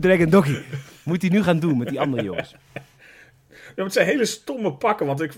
[0.00, 0.58] Dragon Doggy.
[1.02, 2.54] Moet hij nu gaan doen met die andere jongens.
[3.76, 5.06] Ja, maar het zijn hele stomme pakken.
[5.06, 5.32] Want ik,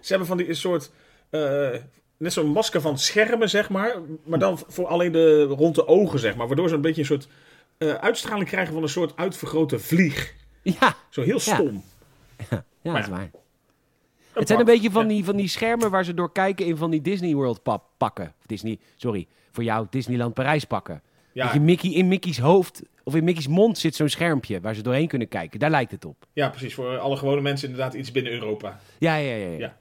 [0.00, 0.90] ze hebben van die een soort...
[1.30, 1.70] eh,
[2.16, 3.96] net zo'n masker van schermen, zeg maar.
[4.24, 6.46] Maar dan voor alleen de, rond de ogen, zeg maar.
[6.46, 7.28] Waardoor ze een beetje een soort
[7.78, 10.34] eh, uitstraling krijgen van een soort uitvergrote vlieg.
[10.62, 11.84] Ja, Zo heel stom.
[12.50, 13.10] ja dat is ja.
[13.10, 13.30] waar.
[14.32, 16.90] Het zijn een beetje van, die, van die schermen waar ze door kijken in van
[16.90, 17.62] die Disney World
[17.98, 18.34] pakken.
[18.46, 21.02] Disney, sorry, voor jou Disneyland Parijs pakken.
[21.34, 24.74] Ja, Dat je Mickey, in Mickey's hoofd of in Mickey's mond zit zo'n schermpje waar
[24.74, 25.58] ze doorheen kunnen kijken.
[25.58, 26.26] Daar lijkt het op.
[26.32, 26.74] ja, precies.
[26.74, 28.80] Voor alle gewone mensen inderdaad iets binnen Europa.
[28.98, 29.46] Ja, ja, ja.
[29.46, 29.56] ja.
[29.58, 29.76] Ja.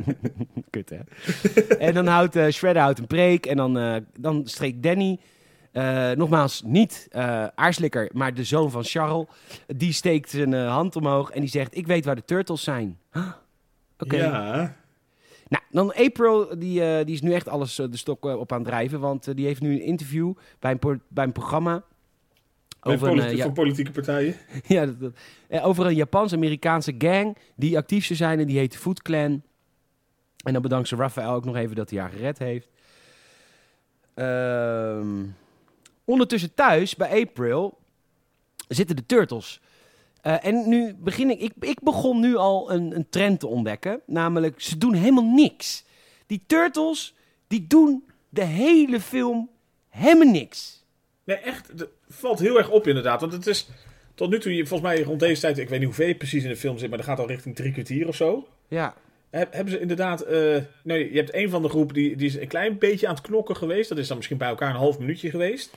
[0.70, 0.98] Kut, hè?
[1.86, 5.18] en dan houdt eh, Shredder houdt een preek en dan, eh, dan streekt Danny...
[5.72, 9.26] eh, nogmaals, niet eh Aarslikker, maar de zoon van Charles.
[9.66, 11.76] Die steekt zijn hand omhoog en die zegt...
[11.76, 12.98] Ik weet waar de turtles zijn.
[13.12, 13.26] Huh?
[14.02, 14.16] Oké.
[14.16, 14.76] Ja.
[15.48, 18.52] Nou, dan April, die, eh, die is nu echt alles eh, de stok eh, op
[18.52, 19.00] aan het drijven.
[19.00, 21.82] Want die heeft nu een interview bij een, bij een programma.
[22.82, 24.34] Over een, ja, politieke partijen.
[24.66, 25.14] ja, dat- dat-
[25.62, 29.42] over een Japans-Amerikaanse gang die actief zou zijn en die heet Foot Clan.
[30.44, 32.68] En dan bedankt ze Raphaël ook nog even dat hij haar gered heeft.
[34.14, 35.24] Ehm,
[36.04, 37.78] ondertussen thuis bij April
[38.68, 39.60] zitten de turtles.
[40.20, 44.00] Eh, en nu begin ik, ik, ik begon nu al een, een trend te ontdekken.
[44.06, 45.84] Namelijk, ze doen helemaal niks.
[46.26, 47.14] Die turtles,
[47.46, 49.50] die doen de hele film
[49.88, 50.84] helemaal niks.
[51.24, 51.68] Nee, echt.
[51.68, 53.20] Het valt heel erg op inderdaad.
[53.20, 53.68] Want het is
[54.14, 56.48] tot nu toe, volgens mij rond deze tijd, ik weet niet hoeveel je precies in
[56.48, 58.48] de film zit, maar dat gaat al richting drie kwartier of zo.
[58.68, 58.94] Ja,
[59.30, 60.20] Heb- Hebben ze inderdaad.
[60.20, 63.14] eh, nee, je hebt een van de groep die, die is een klein beetje aan
[63.14, 63.88] het knokken geweest.
[63.88, 65.76] Dat is dan misschien bij elkaar een half minuutje geweest.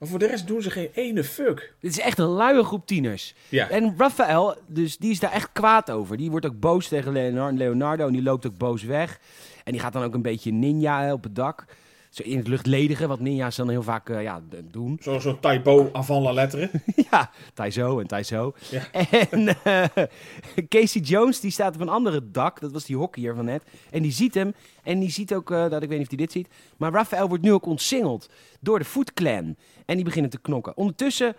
[0.00, 1.74] Maar voor de rest doen ze geen ene fuck.
[1.80, 3.34] dit is echt een luie groep tieners.
[3.48, 6.16] Ja, En Raphaël, dus die is daar echt kwaad over.
[6.16, 7.12] Die wordt ook boos tegen
[7.56, 9.20] Leonardo, en die loopt ook boos weg.
[9.64, 11.64] En die gaat dan ook een beetje ninja hè, op het dak.
[12.10, 14.98] Zo in het luchtledige, wat ninja's dan heel vaak eh, ja, doen.
[15.00, 16.70] zo'n zo'n typo avant la lettre.
[17.10, 18.54] ja, Taizo en Taizo.
[18.70, 18.90] Ja.
[19.30, 19.84] En eh,
[20.68, 22.60] Casey Jones, die staat op een andere dak.
[22.60, 23.62] Dat was die hockeyer van net.
[23.90, 24.54] En die ziet hem.
[24.82, 26.48] En die ziet ook, eh, dat ik weet niet of hij dit ziet.
[26.76, 28.28] Maar Raphaël wordt nu ook ontsingeld
[28.60, 29.56] door de Foot Clan.
[29.86, 30.76] En die beginnen te knokken.
[30.76, 31.34] Ondertussen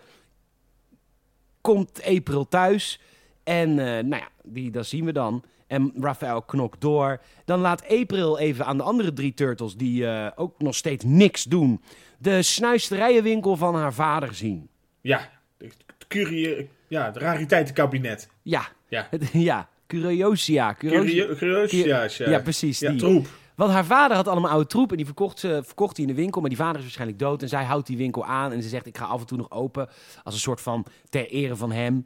[1.61, 2.99] komt April thuis.
[3.43, 5.43] En nou ja, die, dat zien we dan.
[5.72, 7.22] En Raphaël knokt door.
[7.45, 11.43] Dan laat April even aan de andere drie turtles, die eh, ook nog steeds niks
[11.43, 11.82] doen,
[12.17, 14.69] de snuisterijenwinkel van haar vader zien.
[15.01, 18.30] Ja, het curie, ja, het rariteitenkabinet.
[18.41, 19.69] Ja, Ja, het, ja.
[19.88, 20.74] Curiosia.
[20.74, 22.07] Curiosia.
[22.17, 22.30] Ja.
[22.30, 22.80] Ja, precies.
[22.80, 22.99] Ja, die.
[22.99, 23.28] troep.
[23.55, 26.22] Want haar vader had allemaal oude troep en die verkocht, ze, verkocht hij in de
[26.22, 26.41] winkel.
[26.41, 28.51] Maar die vader is waarschijnlijk dood en zij houdt die winkel aan.
[28.51, 29.89] En ze zegt, ik ga af en toe nog open
[30.24, 32.05] als een soort van ter ere van hem.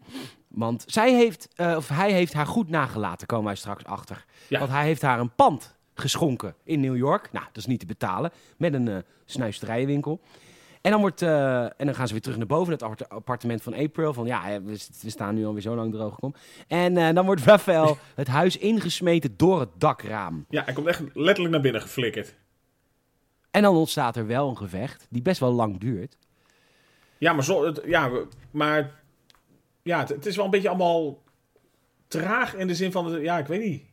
[0.55, 4.25] Want zij heeft, eh, of hij heeft haar goed nagelaten, komen wij straks achter.
[4.47, 4.59] Ja.
[4.59, 7.31] Want hij heeft haar een pand geschonken in New York.
[7.31, 8.31] Nou, dat is niet te betalen.
[8.57, 10.21] Met een eh snuisterijenwinkel.
[10.81, 13.61] En dan, wordt, eh, en dan gaan ze weer terug naar boven, het appart- appartement
[13.61, 14.13] van April.
[14.13, 16.37] Van ja, we, we staan nu alweer zo lang droog gekomen.
[16.67, 20.45] En dan wordt Raphaël het huis ingesmeten door het dakraam.
[20.49, 22.35] Ja, hij komt echt letterlijk naar binnen geflikkerd.
[23.51, 26.17] En dan ontstaat er wel een gevecht, die best wel lang duurt.
[27.17, 28.11] Ja, maar, zo, ja,
[28.51, 29.03] maar
[29.85, 31.23] ja, het, het is wel een beetje allemaal
[32.07, 33.83] traag in de zin van, ja, ik weet niet.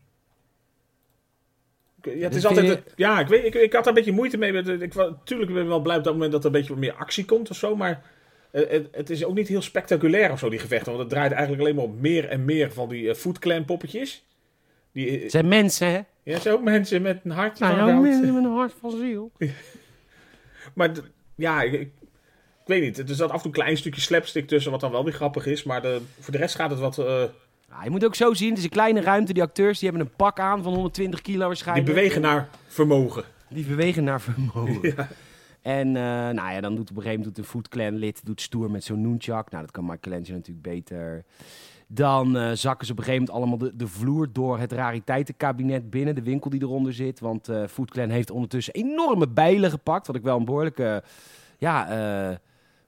[2.02, 4.52] Ja, het is altijd, ja, ik, weet, ik, ik had daar een beetje moeite mee.
[4.52, 4.92] Met, ik,
[5.24, 7.24] tuurlijk ben ik wel blij op dat moment dat er een beetje wat meer actie
[7.24, 8.02] komt of zo, maar
[8.50, 10.86] het, het is ook niet heel spectaculair of zo, die gevechten.
[10.92, 14.26] Want het draait eigenlijk alleen maar op meer en meer van die eh, Clan poppetjes.
[14.92, 16.00] Die, eh, Het zijn mensen, hè?
[16.22, 18.02] ja, zijn ook mensen met een hartje Nou, van goud.
[18.02, 19.32] mensen met een hart van ziel.
[20.74, 20.90] Maar
[21.34, 21.90] ja, ik,
[22.62, 23.08] ik, weet niet.
[23.10, 25.46] Er zat af en toe een klein stukje slapstick tussen, wat dan wel weer grappig
[25.46, 25.62] is.
[25.62, 26.98] Maar de, voor de rest gaat het wat...
[26.98, 27.22] eh,
[27.68, 29.32] Ja, je moet ook zo zien, het is een kleine ruimte.
[29.32, 31.86] Die acteurs die hebben een pak aan van 120 kilo die waarschijnlijk.
[31.86, 33.24] bewegen naar vermogen.
[33.48, 34.78] Die bewegen naar vermogen.
[34.96, 35.08] Ja.
[35.62, 38.40] En eh, nou ja, dan doet op een gegeven moment een Foot Clan lid doet
[38.40, 39.50] stoer met zo'n nunchak.
[39.50, 41.24] Nou, dat kan Michelangelo natuurlijk beter.
[41.86, 45.90] Dan eh, zakken ze op een gegeven moment allemaal de, de vloer door het rariteitenkabinet
[45.90, 46.14] binnen.
[46.14, 47.20] De winkel die eronder zit.
[47.20, 50.06] Want eh Foot Clan heeft ondertussen enorme bijlen gepakt.
[50.06, 51.02] Wat ik wel een behoorlijke...
[51.58, 51.88] ja,
[52.30, 52.36] eh,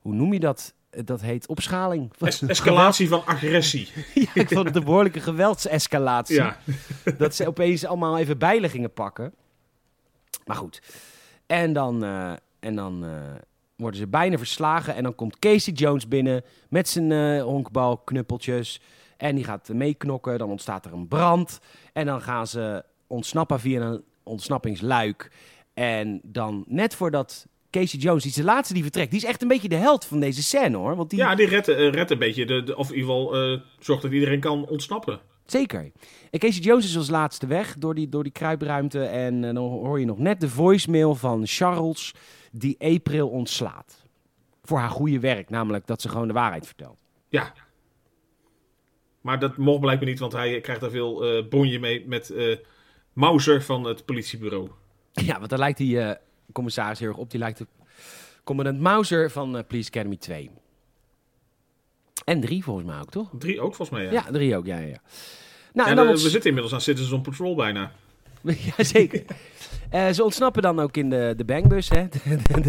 [0.05, 0.75] hoe noem je dat?
[1.05, 2.13] Dat heet opschaling.
[2.19, 3.89] Es- escalatie van agressie.
[4.15, 6.35] ja, ik vond het een behoorlijke geweldsescalatie.
[6.35, 6.57] Ja.
[7.19, 9.35] Dat ze opeens allemaal even bijlen gingen pakken.
[10.45, 10.83] Maar goed.
[11.47, 13.11] En dan, eh, en dan eh,
[13.77, 14.95] worden ze bijna verslagen.
[14.95, 18.81] En dan komt Casey Jones binnen met zijn eh honkbalknuppeltjes.
[19.17, 20.39] En die gaat meeknokken.
[20.39, 21.61] Dan ontstaat er een brand.
[21.93, 25.31] En dan gaan ze ontsnappen via een ontsnappingsluik.
[25.75, 27.47] En dan net voordat
[27.81, 29.11] Casey Jones, die is de laatste die vertrekt.
[29.11, 30.97] Die is echt een beetje de held van deze scène hoor.
[30.97, 32.47] Want die, Ja, die redt, eh, redt een beetje.
[32.47, 35.20] De, de- of in ieder geval eh, zorgt dat iedereen kan ontsnappen.
[35.47, 35.91] Zeker.
[36.31, 39.05] En Casey Jones is als laatste weg door die, door die kruipruimte.
[39.05, 42.14] En eh, dan hoor je nog net de voicemail van Charles
[42.53, 44.03] die April ontslaat.
[44.62, 46.97] Voor haar goede werk, namelijk dat ze gewoon de waarheid vertelt.
[47.29, 47.53] Ja.
[49.20, 52.57] Maar dat mocht blijkbaar niet, want hij krijgt daar veel eh bonje mee met eh
[53.12, 54.68] Mauser van het politiebureau.
[55.12, 56.16] Ja, want daar lijkt die eh,
[56.53, 57.31] commissaris heel erg op.
[57.31, 57.67] Die lijkt de
[58.45, 60.51] commandant Mauser van eh, Police Academy 2.
[62.25, 63.31] En 3 volgens mij ook, toch?
[63.39, 64.13] Drie ook volgens mij, ja.
[64.13, 64.87] Ja, 3 ook, ja, ja.
[64.87, 65.01] ja.
[65.73, 67.93] Nou, en we zitten inmiddels aan Citizens on Patrol bijna.
[68.77, 69.23] Ja, zeker.
[69.91, 72.09] Eh, ze ontsnappen dan ook in de, de bangbus, hè?
[72.09, 72.19] De,
[72.53, 72.61] de,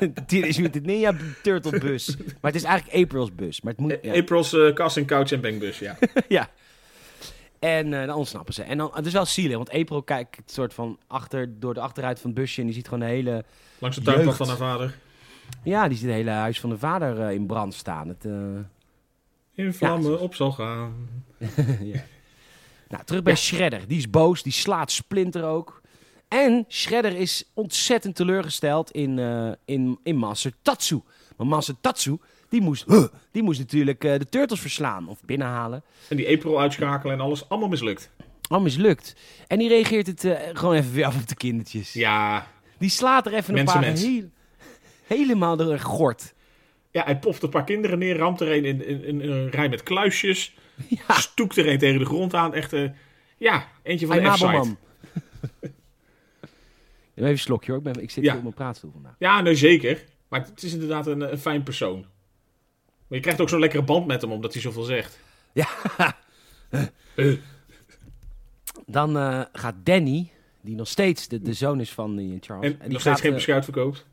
[0.00, 2.16] de Teenage Mutant, eh, Ninja Turtle bus.
[2.16, 3.60] Maar het is eigenlijk April's bus.
[3.60, 4.14] Maar het moet, ja.
[4.14, 5.96] April's eh, casting couch en bangbus, ja.
[6.28, 6.50] ja.
[7.64, 8.62] En eh, dan ontsnappen ze.
[8.62, 12.20] En dan, het is wel zielig, want April kijkt soort van achter, door de achteruit
[12.20, 13.44] van het busje en die ziet gewoon de hele...
[13.78, 14.98] Langs de tuinpad van haar vader.
[15.62, 18.08] Ja, die ziet het hele huis van de vader eh, in brand staan.
[18.08, 20.16] Het, eh, In vlammen Ja.
[20.16, 21.08] op zal gaan.
[21.92, 22.04] ja.
[22.88, 23.86] Nou, terug bij Shredder.
[23.88, 25.80] Die is boos, die slaat Splinter ook.
[26.28, 31.00] En Shredder is ontzettend teleurgesteld in, eh, in, in Master Tatsu.
[31.36, 32.16] Maar Master Tatsu,
[32.54, 32.84] die moest,
[33.30, 35.82] die moest natuurlijk eh, de Turtles verslaan of binnenhalen.
[36.08, 37.48] En die April uitschakelen en alles.
[37.48, 38.10] Allemaal mislukt.
[38.48, 39.16] Al mislukt.
[39.46, 41.92] En die reageert het eh, gewoon even weer af op de kindertjes.
[41.92, 42.46] Ja,
[42.78, 44.30] Die slaat er even een paar heel-
[45.06, 46.34] helemaal door een gort.
[46.90, 49.68] Ja, hij poft een paar kinderen neer, ramt er een in, in, in een rij
[49.68, 50.54] met kluisjes.
[50.88, 51.14] Ja.
[51.14, 52.54] Stoekt er een tegen de grond aan.
[52.54, 52.88] Echt, eh,
[53.36, 54.46] ja, eentje van de Hey, F-site.
[54.46, 54.76] Mabelman.
[57.14, 58.28] Even een slokje hoor, ik, ben, ik zit Ja.
[58.28, 59.14] hier op mijn praatstoel vandaag.
[59.18, 60.04] Ja, nee, zeker.
[60.28, 62.06] Maar het is inderdaad een, een fijn persoon.
[63.06, 65.18] Maar je krijgt ook zo'n lekkere band met hem, omdat hij zoveel zegt.
[65.52, 65.68] Ja.
[67.14, 67.32] Eh,
[68.86, 70.30] Dan eh, gaat Danny,
[70.60, 72.72] die nog steeds de, de zoon is van die Charles.
[72.72, 74.06] en die nog steeds gaat, geen eh, beschuit verkoopt.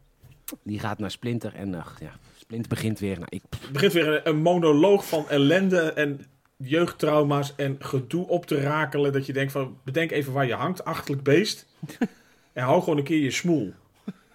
[0.64, 3.16] Die gaat naar Splinter en ach, ja, Splinter begint weer.
[3.16, 6.26] Nou, ik, begint weer een, een monoloog van ellende en
[6.58, 9.14] jeugdtrauma's en gedoe op te rakelen.
[9.14, 11.68] Dat je denkt van, bedenk even waar je hangt, achterlijk beest.
[12.54, 13.74] en hou gewoon een keer je smoel.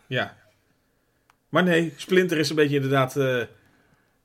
[0.07, 0.37] Ja.
[1.49, 3.17] Maar nee, Splinter is een beetje inderdaad,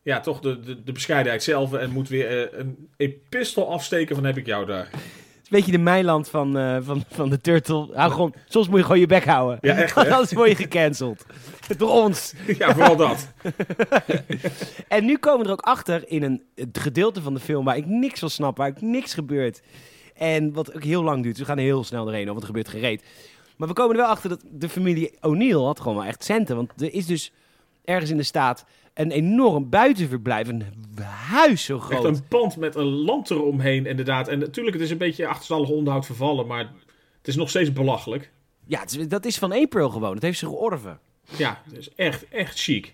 [0.04, 1.74] ja, toch de, de, de bescheidenheid zelf.
[1.74, 4.86] En moet weer eh, een epistel afsteken van heb ik jou daar.
[4.92, 7.88] Het is een beetje de Meiland van, eh, van, van de Turtle.
[7.94, 9.58] Hou gewoon, soms moet je gewoon je bek houden.
[9.62, 9.98] Ja, echt?
[9.98, 11.26] Anders word je gecanceld.
[11.78, 12.34] Door ons.
[12.58, 13.32] ja, vooral dat.
[14.88, 17.78] En nu komen we er ook achter in een het gedeelte van de film waar
[17.78, 19.62] ik niks van snap, waar ook niks gebeurt.
[20.14, 21.36] En wat ook heel lang duurt.
[21.36, 23.04] Dus we gaan er heel snel doorheen, want er gebeurt gereed.
[23.58, 26.56] Maar we komen er wel achter dat de familie O'Neill had gewoon wel echt centen.
[26.56, 27.32] Want er is dus
[27.86, 30.48] ergens in de staat een enorm buitenverblijf.
[30.48, 30.64] Een
[31.30, 32.06] huis zo Echt groot.
[32.06, 34.28] een pand met een lamp eromheen, inderdaad.
[34.28, 36.72] En natuurlijk, het is een beetje achterstallig onderhoud vervallen, maar
[37.18, 38.32] het is nog steeds belachelijk.
[38.66, 40.14] Ja, het is- dat is van April gewoon.
[40.14, 41.00] Dat heeft ze georven.
[41.38, 42.94] Ja, het is echt, echt chic.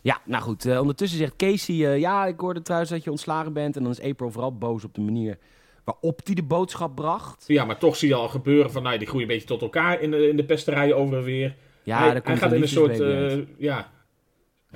[0.00, 0.64] Ja, nou goed.
[0.66, 1.86] eh, ondertussen zegt Casey...
[1.86, 3.76] eh, ja, ik hoorde trouwens dat je ontslagen bent.
[3.76, 5.38] En dan is April vooral boos op de manier
[5.84, 7.44] waarop hij de boodschap bracht.
[7.46, 10.00] Ja, maar toch zie je al gebeuren van, nou, die groeien een beetje tot elkaar
[10.00, 11.56] in de, in de pesterijen over en weer.
[11.82, 13.90] Ja, hij, hij komt gaat in een soort, eh, ja,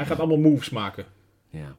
[0.06, 1.04] hij gaat allemaal moves maken.
[1.50, 1.76] Ja.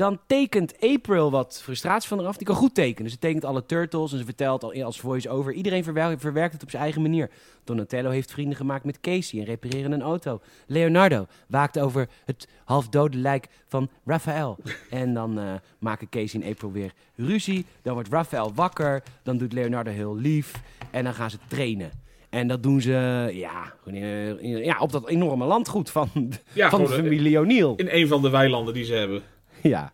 [0.00, 2.36] Dan tekent April wat frustratie van eraf.
[2.36, 3.10] Die kan goed tekenen.
[3.10, 5.52] Ze tekent alle turtles en ze vertelt al als voice-over.
[5.52, 7.30] Iedereen verwerkt, verwerkt het op zijn eigen manier.
[7.64, 10.40] Donatello heeft vrienden gemaakt met Casey en repareren een auto.
[10.66, 14.58] Leonardo waakt over het halfdode lijk van Raphaël.
[14.90, 17.66] en dan eh, maken Casey en April weer ruzie.
[17.82, 19.02] Dan wordt Raphaël wakker.
[19.22, 20.52] Dan doet Leonardo heel lief.
[20.90, 21.90] En dan gaan ze trainen.
[22.30, 22.90] En dat doen ze
[23.32, 23.94] ja, in-
[24.40, 26.08] in- ja, op dat enorme landgoed van,
[26.52, 27.72] Ja, van de eh, familie O'Neill.
[27.76, 29.22] in een van de weilanden die ze hebben.
[29.62, 29.92] Ja.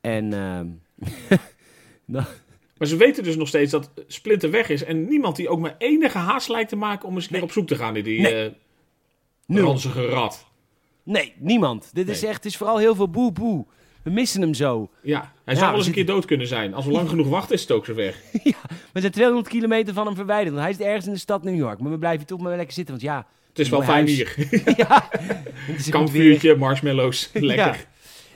[0.00, 0.66] En ehm,
[2.78, 4.84] Maar ze weten dus nog steeds dat Splinter weg is.
[4.84, 7.52] En niemand die ook maar enige haast lijkt te maken om eens een keer op
[7.52, 8.44] zoek te gaan naar die Nee.
[8.44, 8.50] eh
[9.46, 9.64] Nul.
[9.66, 10.46] ranzige rat.
[11.02, 11.90] nee, niemand.
[11.92, 12.30] Dit is Nee.
[12.30, 13.64] echt, het is vooral heel veel boe boe.
[14.04, 14.90] We missen hem zo.
[15.02, 16.74] Ja, hij Ja, zou wel we eens een keer dood kunnen zijn.
[16.74, 18.14] Als we lang genoeg wachten is het ook zover.
[18.42, 18.56] ja,
[18.92, 20.54] we zijn 200 kilometer van hem verwijderd.
[20.54, 21.80] Want hij is ergens in de stad New York.
[21.80, 22.94] Maar we blijven toch maar lekker zitten.
[22.94, 24.48] Want ja, Het is wel fijn hier.
[24.76, 25.08] ja.
[25.90, 27.30] Kampvuurtje, marshmallows.
[27.32, 27.86] Lekker.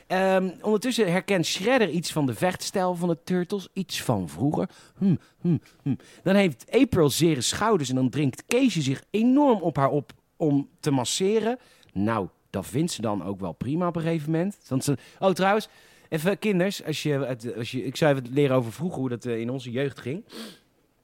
[0.06, 3.68] Ehm, ondertussen herkent Shredder iets van de vechtstijl van de Turtles.
[3.72, 4.68] Iets van vroeger.
[4.98, 5.94] Hm, hm, hm.
[6.22, 10.68] Dan heeft April zere schouders en dan drinkt Casey zich enorm op haar op om
[10.80, 11.58] te masseren.
[11.92, 14.56] Nou, dat vindt ze dan ook wel prima op een gegeven moment.
[14.68, 15.68] Want ze, oh, trouwens,
[16.08, 16.84] even kinders.
[16.84, 19.50] Als je, het- als je, ik zou even leren over vroeger hoe dat eh, in
[19.50, 20.24] onze jeugd ging.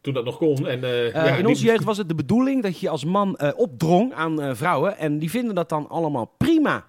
[0.00, 0.66] Toen dat nog kon.
[0.68, 3.36] En, eh, Eh, ja, in onze jeugd was het de bedoeling dat je als man
[3.36, 4.98] eh, opdrong aan vrouwen.
[4.98, 6.86] En die vinden dat dan allemaal prima.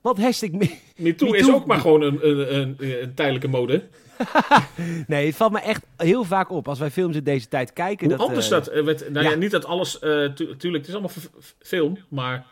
[0.00, 0.50] Wat hashtag...
[0.50, 1.54] me- MeToo Me is Too.
[1.54, 3.82] ook maar gewoon een, een, een, een tijdelijke mode.
[5.06, 8.08] Nee, het valt me echt heel vaak op als wij films in deze tijd kijken.
[8.08, 8.72] Hoe dat, anders dat...
[8.74, 9.20] nou ja.
[9.20, 9.34] ja.
[9.34, 9.98] niet dat alles...
[9.98, 11.10] tu- tuurlijk, het is allemaal
[11.58, 12.46] film, maar...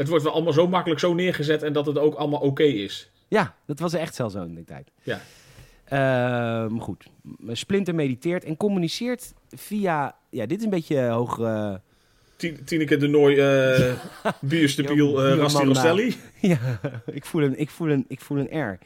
[0.00, 3.10] Het wordt wel allemaal zo makkelijk zo neergezet en dat het ook allemaal oké is.
[3.28, 4.90] Ja, dat was echt zelfs zo in die tijd.
[5.02, 5.20] Ja.
[5.84, 7.04] Ehm, goed.
[7.48, 10.16] Splinter mediteert en communiceert via...
[10.30, 11.40] Ja, dit is een beetje hoog...
[12.36, 13.92] Tien- Tineke de Nooi, eh
[14.40, 15.64] bierstabiel, Jo- eh Rasti.
[15.64, 16.16] Rostelli.
[16.40, 16.58] ja,
[17.06, 18.78] ik voel een, ik voel een, ik voel een R.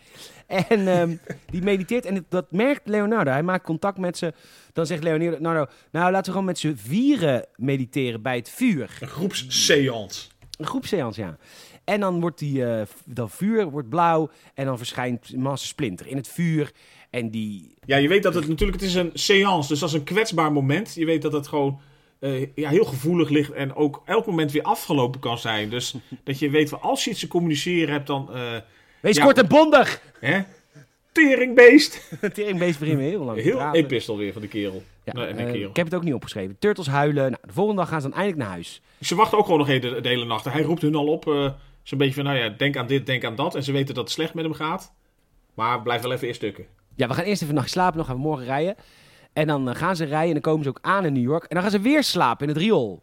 [0.47, 1.17] En ehm,
[1.51, 3.31] die mediteert en dat merkt Leonardo.
[3.31, 4.33] Hij maakt contact met ze.
[4.73, 8.99] Dan zegt Leonardo, nou laten we gewoon met z'n vieren mediteren bij het vuur.
[9.01, 10.29] Een groepsseance.
[10.59, 11.37] Een groepseance, ja.
[11.85, 16.17] En dan wordt die eh, dan vuur wordt blauw en dan verschijnt Master Splinter in
[16.17, 16.73] het vuur.
[17.11, 17.75] En die...
[17.85, 18.81] Ja, je weet dat het natuurlijk...
[18.81, 20.95] Het is een seance, dus dat is een kwetsbaar moment.
[20.95, 21.81] Je weet dat het gewoon
[22.19, 25.71] eh, ja, heel gevoelig ligt en ook elk moment weer afgelopen kan zijn.
[25.71, 25.95] Dus
[26.25, 28.35] dat je weet, als je iets te communiceren hebt, dan...
[28.35, 28.53] eh
[29.01, 29.25] Wees Ja.
[29.25, 30.01] kort en bondig!
[30.21, 30.41] hè?
[31.15, 32.11] Teringbeest!
[32.35, 33.81] Teringbeest beginnen we heel lang te Heel praten.
[33.81, 34.83] epistel weer van de kerel.
[35.05, 35.71] Ja, Nee, eh, kerel.
[35.71, 36.57] ik heb het ook niet opgeschreven.
[36.59, 37.31] Turtles huilen.
[37.31, 38.83] Nou, de volgende dag gaan ze dan eindelijk naar huis.
[39.01, 40.45] Ze wachten ook gewoon nog de, de hele nacht.
[40.45, 41.51] Hij roept hun al op, eh
[41.83, 43.55] zo'n beetje van, nou ja, denk aan dit, denk aan dat.
[43.55, 44.95] En ze weten dat het slecht met hem gaat.
[45.55, 46.67] Maar blijf wel even eerst stukken.
[46.95, 48.75] Ja, we gaan eerst even nacht slapen, dan gaan we morgen rijden.
[49.33, 51.43] En dan eh, gaan ze rijden en dan komen ze ook aan in New York.
[51.43, 53.03] En dan gaan ze weer slapen in het riool.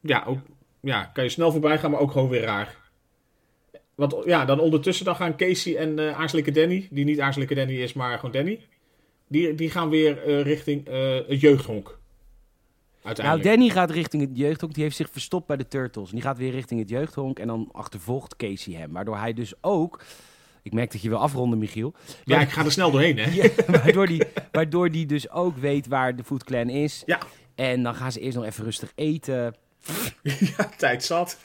[0.00, 0.38] Ja, ook,
[0.80, 2.76] ja, kan je snel voorbij gaan, maar ook gewoon weer raar.
[3.98, 7.74] Want ja, dan ondertussen dan gaan Casey en eh Aartselijke Danny, die niet Aartselijke Danny
[7.74, 8.60] is, maar gewoon Danny.
[9.28, 11.84] Die, die gaan weer eh, richting eh, het jeugdhonk.
[11.84, 11.96] Nou,
[13.02, 13.48] uiteindelijk.
[13.48, 14.74] Danny gaat richting het jeugdhonk.
[14.74, 16.08] Die heeft zich verstopt bij de Turtles.
[16.08, 17.38] En die gaat weer richting het jeugdhonk.
[17.38, 18.92] En dan achtervolgt Casey hem.
[18.92, 20.02] Waardoor hij dus ook...
[20.62, 21.94] Ik merk dat je wil afronden, Michiel.
[22.24, 23.30] ja, ik ga er snel doorheen, hè?
[23.30, 23.50] Ja,
[23.82, 24.22] waardoor, die,
[24.52, 27.02] waardoor die dus ook weet waar de Foot Clan is.
[27.06, 27.20] Ja.
[27.54, 29.54] En dan gaan ze eerst nog even rustig eten.
[30.56, 31.38] ja, tijd zat.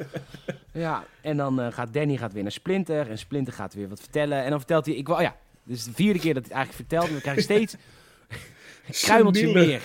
[0.72, 3.10] Ja, en dan eh, gaat Danny gaat weer naar Splinter.
[3.10, 4.44] En Splinter gaat weer wat vertellen.
[4.44, 4.96] En dan vertelt hij...
[4.96, 7.08] Ik, wou- oh ja, dit is de vierde keer dat hij het eigenlijk vertelt.
[7.08, 9.82] En we krijgen steeds een kruimeltje meer.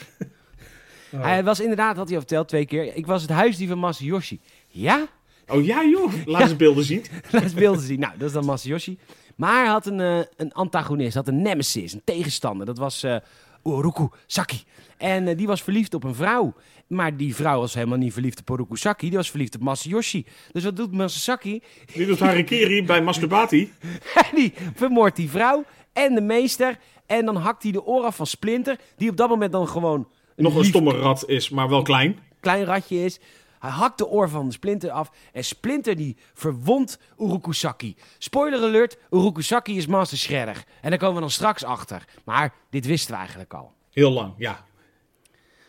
[1.12, 1.22] Oh.
[1.22, 2.96] Hij was inderdaad, had hij al verteld twee keer.
[2.96, 4.40] Ik was het huisdier van Masayoshi.
[4.68, 5.06] Ja?
[5.46, 6.12] Oh ja, joh.
[6.24, 7.04] Laat eens beelden zien.
[7.30, 8.00] Laat eens beelden zien.
[8.00, 8.98] Nou, dat is dan Masayoshi.
[9.36, 12.66] Maar hij had een, eh, een antagonist, had een nemesis, een tegenstander.
[12.66, 13.16] Dat was eh
[13.62, 14.62] Oroku Saki.
[14.96, 16.54] En die was verliefd op een vrouw.
[16.88, 19.08] Maar die vrouw was helemaal niet verliefd op Oroku Saki.
[19.08, 20.26] Die was verliefd op Masayoshi.
[20.52, 21.62] Dus wat doet Masasaki?
[21.92, 23.72] Die doet harikiri bij masturbati.
[24.34, 26.78] die vermoordt die vrouw en de meester.
[27.06, 28.78] En dan hakt hij de oor af van Splinter.
[28.96, 32.18] Die op dat moment dan gewoon Nog een lief stomme rat is, maar wel klein.
[32.40, 33.18] klein ratje is.
[33.58, 35.10] Hij hakt de oor van Splinter af.
[35.32, 37.96] En Splinter die verwondt Urukusaki.
[38.18, 40.64] Spoiler alert, Urukusaki is Master Shredder.
[40.80, 42.04] En daar komen we dan straks achter.
[42.24, 43.72] Maar dit wisten we eigenlijk al.
[43.90, 44.66] Heel lang, ja.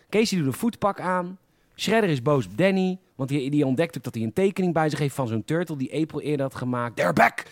[0.09, 1.37] Casey doet een voetpak aan.
[1.75, 2.97] Shredder is boos op Danny.
[3.15, 5.77] Want die, die ontdekt ook dat hij een tekening bij zich heeft van zo'n turtle
[5.77, 6.95] die April eerder had gemaakt.
[6.95, 7.43] They're back!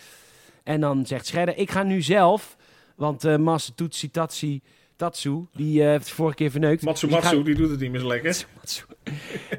[0.64, 2.56] En dan zegt Shredder, ik ga nu zelf.
[2.96, 4.60] Want eh Master Tutsi Tatsi
[4.96, 6.82] Tatsu, die eh, heeft het vorige keer verneukt.
[6.82, 8.46] Matsu Dus ga- Matsu, die doet het niet meer zo lekker.
[8.56, 8.84] Matsu.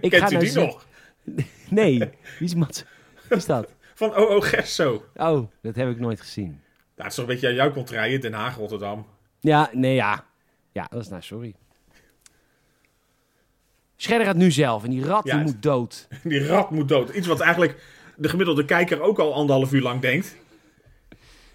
[0.02, 0.86] Ik Kent ga u nou die nog?
[1.70, 2.84] Nee, wie is Matsu?
[3.28, 3.74] Wie is dat?
[3.96, 5.04] Van OO Gesso.
[5.16, 6.62] Oh, dat heb ik nooit gezien.
[6.96, 9.06] Het is toch een beetje aan jouw contraien, Den Haag, Rotterdam.
[9.40, 10.26] Ja, nee, ja.
[10.72, 11.56] Ja, dat is nou, sorry.
[14.02, 16.08] Shredder gaat nu zelf en die rat Ja, die moet dood.
[16.24, 17.10] Die rat moet dood.
[17.10, 17.82] Iets wat eigenlijk
[18.16, 20.36] de gemiddelde kijker ook al anderhalf uur lang denkt.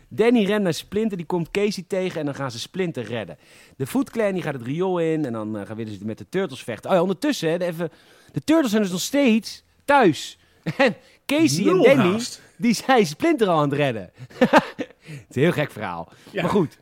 [0.08, 3.38] Danny rent naar Splinter, die komt Casey tegen en dan gaan ze Splinter redden.
[3.76, 6.18] De Foot Clan die gaat het riool in en dan eh, gaan willen ze met
[6.18, 6.90] de Turtles vechten.
[6.90, 7.90] Oh ja, ondertussen, hè, de, even,
[8.32, 10.38] de Turtles zijn dus nog steeds thuis.
[10.76, 12.42] En Casey Nul en Danny, haast.
[12.56, 14.10] die zijn Splinter al aan het redden.
[14.38, 16.12] het is een heel gek verhaal.
[16.30, 16.42] Ja.
[16.42, 16.78] Maar goed,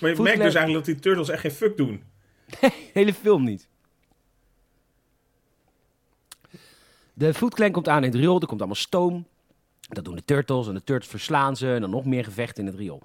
[0.00, 2.02] Maar je merkt dus eigenlijk dat die turtles echt geen fuck doen.
[2.92, 3.68] hele film niet.
[7.14, 9.26] De Clan komt aan in het riool, er komt allemaal stoom.
[9.88, 12.70] Dat doen de Turtles en de Turtles verslaan ze en dan nog meer gevechten in
[12.70, 13.02] het riool.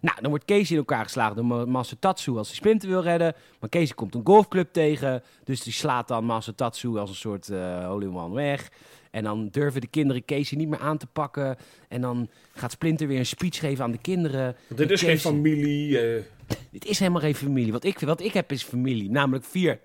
[0.00, 3.02] Nou, dan wordt Casey in elkaar geslagen door Ma- Master Tatsu als hij Splinter wil
[3.02, 3.34] redden.
[3.60, 7.48] Maar Casey komt een golfclub tegen, dus die slaat dan Master Tatsu als een soort
[7.48, 8.68] eh holy one weg.
[9.10, 11.56] En dan durven de kinderen Casey niet meer aan te pakken.
[11.88, 14.56] En dan gaat Splinter weer een speech geven aan de kinderen.
[14.68, 15.98] Dit En is geen familie.
[16.00, 16.22] eh,
[16.70, 17.72] dit is helemaal geen familie.
[17.72, 19.10] Wat ik, wat ik heb is familie.
[19.10, 19.80] Namelijk vier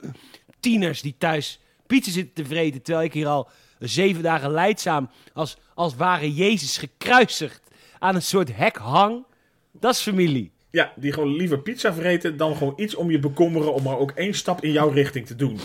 [0.59, 1.59] tieners die thuis
[1.91, 2.81] pizza zitten te vreten.
[2.81, 7.61] Terwijl ik hier al zeven dagen leidzaam als, als ware Jezus gekruisigd
[7.99, 9.25] aan een soort hek hang.
[9.71, 10.51] Dat is familie.
[10.71, 14.11] ja, die gewoon liever pizza vreten dan gewoon iets om je bekommeren om maar ook
[14.11, 15.59] één stap in jouw richting te doen.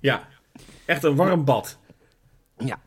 [0.00, 0.28] Ja,
[0.86, 1.78] echt een warm bad.
[2.58, 2.80] Ja.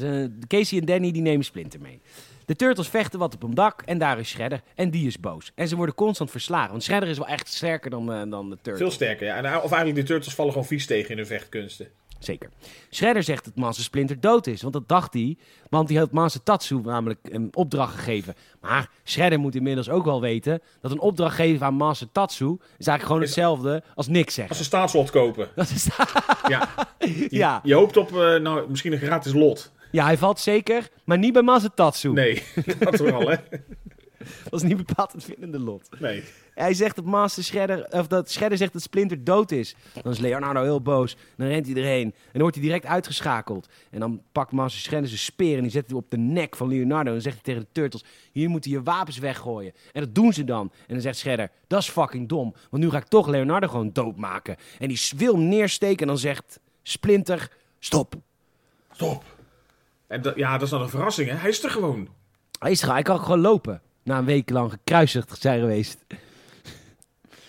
[0.00, 2.00] Nou, eh, Casey en Danny die nemen Splinter mee.
[2.44, 4.60] De Turtles vechten wat op een dak en daar is Shredder.
[4.74, 5.52] En die is boos.
[5.54, 6.70] En ze worden constant verslagen.
[6.70, 8.78] Want Shredder is wel echt sterker dan, eh, dan de Turtles.
[8.78, 9.36] Veel sterker, ja.
[9.36, 11.88] En, of eigenlijk, die turtles vallen gewoon vies tegen in hun vechtkunsten.
[12.20, 12.50] Zeker.
[12.90, 14.62] Shredder zegt dat Master Splinter dood is.
[14.62, 15.36] Want dat dacht hij.
[15.68, 18.34] Want hij had Master Tatsu namelijk een opdracht gegeven.
[18.60, 20.60] Maar Shredder moet inmiddels ook wel weten...
[20.80, 22.52] dat een opdracht geven aan Master Tatsu...
[22.60, 24.48] is eigenlijk gewoon hetzelfde als niks zeggen.
[24.48, 25.48] Als ze staatslot kopen.
[25.54, 25.88] Dat is,
[26.48, 26.68] Ja.
[26.98, 27.60] Je, ja.
[27.62, 29.72] je hoopt op eh, nou, misschien een gratis lot.
[29.90, 32.12] Ja, hij valt zeker, maar niet bij Master Tatsu.
[32.12, 32.42] Nee,
[32.78, 33.36] dat wel, hè?
[34.50, 35.88] Dat is niet bepaald het vinnende lot.
[35.98, 36.22] Nee.
[36.54, 39.74] Hij zegt dat Master Shredder, of dat Shredder zegt dat Splinter dood is.
[40.02, 41.16] Dan is Leonardo heel boos.
[41.36, 42.04] Dan rent hij erheen.
[42.04, 43.68] En dan wordt hij direct uitgeschakeld.
[43.90, 46.68] En dan pakt Master Shredder zijn speer en die zet hij op de nek van
[46.68, 47.06] Leonardo.
[47.06, 49.72] En dan zegt hij tegen de Turtles, hier moeten je wapens weggooien.
[49.92, 50.70] En dat doen ze dan.
[50.86, 52.54] En dan zegt Shredder, dat is fucking dom.
[52.70, 54.56] Want nu ga ik toch Leonardo gewoon doodmaken.
[54.78, 58.14] En die wil hem neersteken en dan zegt Splinter, stop.
[58.92, 59.24] Stop.
[60.10, 61.34] En dat, ja, dat is dan een verrassing, hè?
[61.36, 62.08] Hij is er gewoon.
[62.58, 63.80] Hij is er, hij kan gewoon lopen.
[64.02, 65.98] Na een week lang gekruisigd zijn geweest.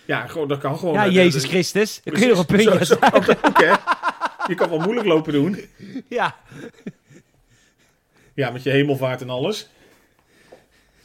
[0.06, 0.94] Ja, gewoon, dat kan gewoon.
[0.94, 2.00] Ja, Jezus de- Christus.
[2.04, 3.74] Dan kun je nog een puntje Zo- de hè?
[4.46, 5.58] Je kan wel moeilijk lopen doen.
[6.08, 6.36] Ja,
[8.34, 9.68] Ja, met je hemelvaart en alles.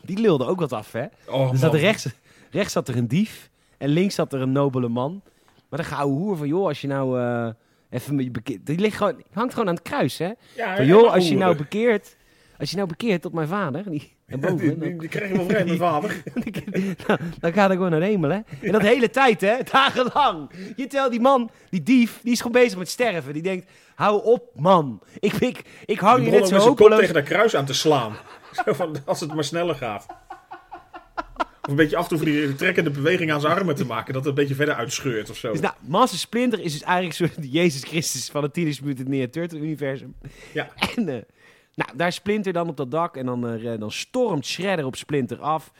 [0.01, 1.05] die lulde ook wat af, hè?
[1.27, 1.81] Oh, Er zat man.
[1.81, 2.07] rechts,
[2.51, 5.21] rechts zat er een dief en links zat er een nobele man.
[5.69, 7.49] Maar dan gauw hoer van, joh, als je nou eh,
[8.63, 10.31] Die ligt gewoon, die hangt gewoon aan het kruis, hè?
[10.55, 12.15] Ja, Van, joh, als je nou bekeert...
[12.59, 15.29] Als je nou bekeert tot mijn vader, die, en Die, boven, die, dan, die krijg
[15.31, 16.23] je wel vrij, mijn vader.
[17.07, 18.39] dan, dan gaat hij gewoon naar de hemel, hè?
[18.61, 19.55] En dat hele tijd, hè?
[19.71, 20.49] Dagenlang.
[20.75, 23.33] Je terwijl die man, die dief, die is gewoon bezig met sterven.
[23.33, 25.01] Die denkt, hou op, man.
[25.19, 26.99] Ik, ik, ik hou Die je net zo hopeloos...
[26.99, 28.15] tegen dat kruis aan te slaan.
[28.65, 30.05] Zo van, als het maar sneller gaat.
[31.67, 34.13] Een beetje af van die trekkende beweging aan zijn armen te maken.
[34.13, 35.51] Dat het een beetje verder uitscheurt of zo.
[35.51, 38.83] Dus nou, Master Splinter is dus eigenlijk een soort de Jezus Christus van het Teenage
[38.83, 40.15] Mutant Ninja Turtle universum.
[40.53, 40.69] Ja.
[40.95, 41.21] En eh,
[41.75, 45.39] nou, daar Splinter dan op dat dak en dan, eh, dan stormt Shredder op Splinter
[45.39, 45.71] af.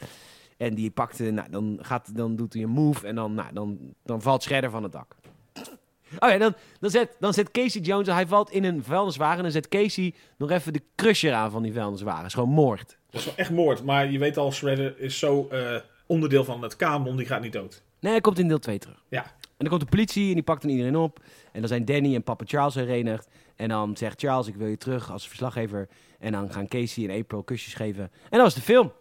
[0.58, 3.54] En die pakt, eh, nou, dan, gaat, dan doet hij een move en dan, nou,
[3.54, 5.16] dan, dan valt Shredder van het dak.
[6.20, 9.44] Oh ja, dan, dan, zet, dan zet Casey Jones, hij valt in een vuilniswagen en
[9.44, 12.26] dan zet Casey nog even de crusher aan van die vuilniswagen.
[12.26, 12.98] is gewoon moord.
[13.18, 13.84] Dat is wel echt moord.
[13.84, 17.54] Maar je weet al, Shredder is zo eh, onderdeel van het kanon, die gaat niet
[17.54, 17.82] dood.
[18.00, 19.04] Nee, hij komt in deel 2 terug.
[19.10, 19.24] Ja.
[19.24, 21.20] En dan komt de politie en die pakt dan iedereen op.
[21.52, 23.28] En dan zijn Danny en papa Charles herenigd.
[23.56, 25.88] En dan zegt Charles, ik wil je terug als verslaggever.
[26.20, 28.04] En dan gaan Casey en April kusjes geven.
[28.04, 28.92] En dat was de film.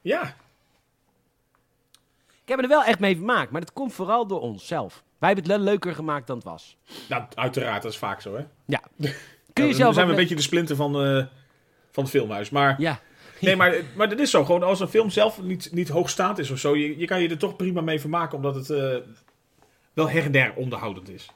[0.00, 0.34] Ja,
[2.42, 5.02] Ik heb er wel echt mee vermaakt, maar dat komt vooral door onszelf.
[5.18, 6.76] Wij hebben het le- leuker gemaakt dan het was.
[7.08, 8.44] nou, uiteraard, dat is vaak zo, hè.
[8.64, 8.80] Ja.
[9.52, 11.24] Kun je Ja, zelf zijn we een beetje de splinter van, eh,
[11.90, 12.50] van het filmhuis.
[12.50, 13.00] Maar, Ja.
[13.42, 14.44] Nee, maar, maar dat is zo.
[14.44, 17.28] Gewoon als een film zelf niet, niet hoogstaand is of zo, je, je kan je
[17.28, 18.96] er toch prima mee vermaken, omdat het eh,
[19.92, 21.26] wel her en der onderhoudend is.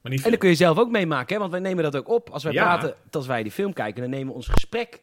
[0.00, 1.38] Maar niet En dan kun je zelf ook meemaken, hè?
[1.40, 2.30] want wij nemen dat ook op.
[2.30, 2.62] Als wij Ja.
[2.62, 5.00] praten, als wij die film kijken, dan nemen we ons gesprek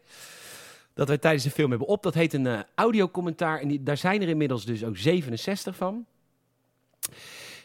[0.93, 2.03] dat wij tijdens de film hebben op.
[2.03, 6.05] Dat heet een eh audiocommentaar en die, daar zijn er inmiddels dus ook 67 van.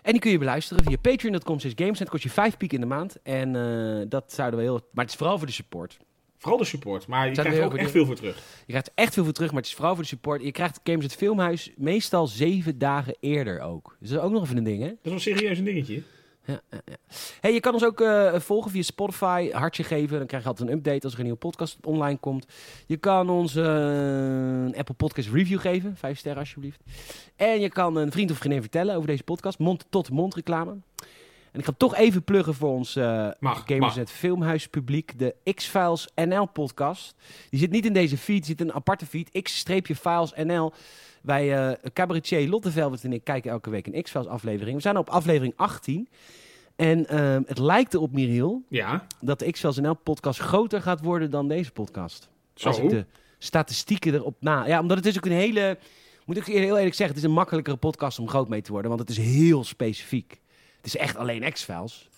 [0.02, 1.98] En die kun je beluisteren via patreon.com games.
[1.98, 3.22] Het kost je 5 piek in de maand.
[3.22, 4.80] En eh, dat zouden we heel...
[4.92, 5.98] Maar het is vooral voor de support.
[6.44, 8.36] Vooral de support, maar je krijgt er ook echt veel voor terug.
[8.36, 10.42] Je krijgt echt veel voor terug, maar het is vooral voor de support.
[10.42, 13.96] Je krijgt Games het Filmhuis meestal zeven dagen eerder ook.
[14.00, 14.88] Dus dat is ook nog even een ding, hè?
[14.88, 16.02] Dat is wel serieus een dingetje.
[16.44, 16.96] Ja, ja, ja.
[17.40, 20.18] Hey, je kan ons ook eh, volgen via Spotify, hartje geven.
[20.18, 22.46] Dan krijg je altijd een update als er een nieuwe podcast online komt.
[22.86, 26.80] Je kan ons eh, een Apple Podcast review geven, vijf sterren alsjeblieft.
[27.36, 30.76] En je kan een vriend of vriendin vertellen over deze podcast, mond-tot-mond reclame.
[31.54, 34.10] En ik ga toch even pluggen voor ons eh Mag, Gamers mag.
[34.10, 37.14] Filmhuis publiek, de X-Files NL podcast.
[37.50, 40.72] Die zit niet in deze feed, zit in een aparte feed, X-Files NL.
[41.22, 44.76] Wij, eh cabaretier Lotte Velvet en ik, kijken elke week een X-Files aflevering.
[44.76, 46.08] We zijn op aflevering 18.
[46.76, 51.30] En ehm, het lijkt erop, Miriel, Ja, dat de X-Files NL podcast groter gaat worden
[51.30, 52.28] dan deze podcast.
[52.54, 52.68] zo.
[52.68, 53.06] Als ik de
[53.38, 54.66] statistieken erop na...
[54.66, 55.78] Ja, omdat het is ook een hele...
[56.24, 58.88] Moet ik heel eerlijk zeggen, het is een makkelijkere podcast om groot mee te worden.
[58.90, 60.42] Want het is heel specifiek.
[60.84, 62.08] Het is echt alleen X-Files.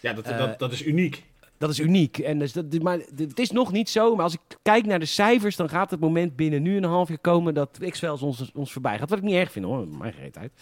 [0.00, 1.24] Ja, dat, Eh, dat, dat is uniek.
[1.58, 2.18] Dat is uniek.
[2.18, 4.14] En dus dat, maar het is nog niet zo.
[4.14, 6.90] Maar als ik kijk naar de cijfers, dan gaat het moment binnen nu en een
[6.90, 9.08] half jaar komen dat X-Files ons, ons voorbij gaat.
[9.08, 10.52] Wat ik niet erg vind hoor, mijn uit.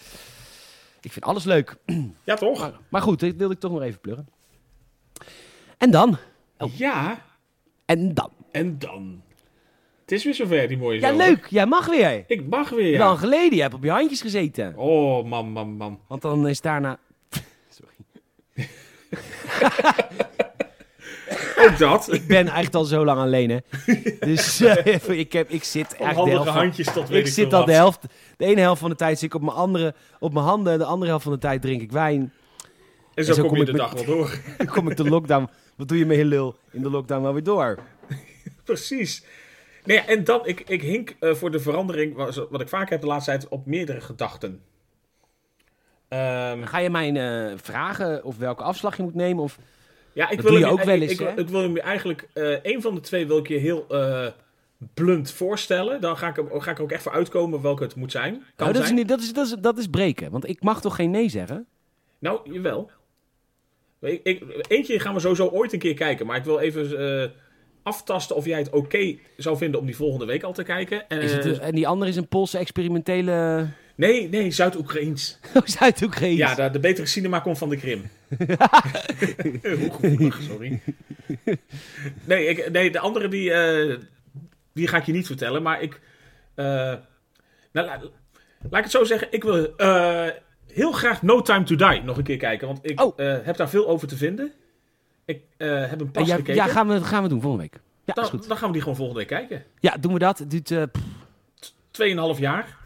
[1.01, 1.77] Ik vind alles leuk.
[2.25, 2.61] Ja, toch?
[2.61, 4.29] Maar, maar goed, dit wilde ik toch nog even pluggen.
[5.79, 6.17] En dan.
[6.59, 6.75] Oh.
[6.77, 7.25] Ja,
[7.85, 8.31] En dan.
[8.51, 9.23] en dan.
[10.01, 11.27] Het is weer zover, die mooie Ja, zomer.
[11.27, 11.47] leuk.
[11.47, 12.25] Jij mag weer.
[12.27, 12.99] Ik mag weer, ja.
[12.99, 13.57] Lang geleden.
[13.57, 14.77] Je hebt op je handjes gezeten.
[14.77, 16.01] Oh, man, man, man.
[16.09, 16.99] Want dan is daarna...
[21.59, 22.13] Ook dat.
[22.13, 23.59] Ik ben echt al zo lang alleen, hè.
[24.21, 27.33] Dus eh, ik, heb, ik zit echt de helft van- handjes tot weet Ik ik
[27.33, 28.01] zit al de helft...
[28.37, 30.79] De ene helft van de tijd zit ik op mijn, andere, op mijn handen.
[30.79, 32.33] De andere helft van de tijd drink ik wijn.
[33.15, 34.39] En zo, zo kom kom je ik de met- dag wel door.
[34.57, 35.49] Dan kom ik de lockdown...
[35.77, 36.57] Wat doe je met je lul?
[36.71, 37.79] In de lockdown wel weer door.
[38.65, 39.25] Precies.
[39.85, 43.01] Nee, en dan, ik, ik hink eh, voor de verandering, wat, wat ik vaak heb
[43.01, 44.61] de laatste tijd, op meerdere gedachten.
[46.09, 49.43] Ehm, Ga je mij eh, vragen of welke afslag je moet nemen?
[49.43, 49.59] Of...
[50.13, 52.83] ja, ik Dat wil doe je ook wel eens, Ik, wil hem eigenlijk, eh een
[52.83, 54.27] van de twee wil ik je heel eh,
[54.95, 56.01] blunt voorstellen.
[56.01, 58.33] Dan ga ik, ga ik er ook echt voor uitkomen welke het moet zijn.
[58.33, 60.31] Kan Nou, dat, is niet, dat, is, dat, is, dat is breken.
[60.31, 61.67] Want ik mag toch geen nee zeggen?
[62.19, 62.91] Nou, jawel.
[64.01, 66.27] Ik, ik, eentje gaan we sowieso ooit een keer kijken.
[66.27, 67.33] Maar ik wil even
[67.83, 71.09] aftasten of jij het oké zou vinden om die volgende week al te kijken.
[71.09, 73.69] En, Is het, en die andere is een Poolse experimentele...
[73.99, 75.39] nee, nee, Zuid-Oekraïens.
[75.79, 76.37] Zuid-Oekraïne.
[76.37, 78.11] Ja, de, de betere cinema komt van de Krim.
[80.49, 80.81] Sorry.
[82.25, 83.99] Nee, ik, nee, de andere die, eh,
[84.73, 85.63] die ga ik je niet vertellen.
[85.63, 86.01] Maar ik...
[86.55, 86.65] eh,
[87.73, 88.01] nou, la-
[88.71, 89.29] laat ik het zo zeggen.
[89.31, 90.27] Ik wil eh,
[90.73, 92.67] heel graag No Time To Die nog een keer kijken.
[92.67, 93.17] Want ik Oh.
[93.45, 94.53] heb daar veel over te vinden.
[95.25, 96.55] Ik heb hem En pas ja, gekeken.
[96.55, 97.81] ja, gaan we, gaan we doen volgende week.
[98.05, 98.49] Ja, is dan, goed.
[98.49, 99.65] dan gaan we die gewoon volgende week kijken.
[99.81, 100.39] Ja, doen we dat.
[100.39, 100.91] Het duurt
[101.91, 102.77] Tweeënhalf jaar.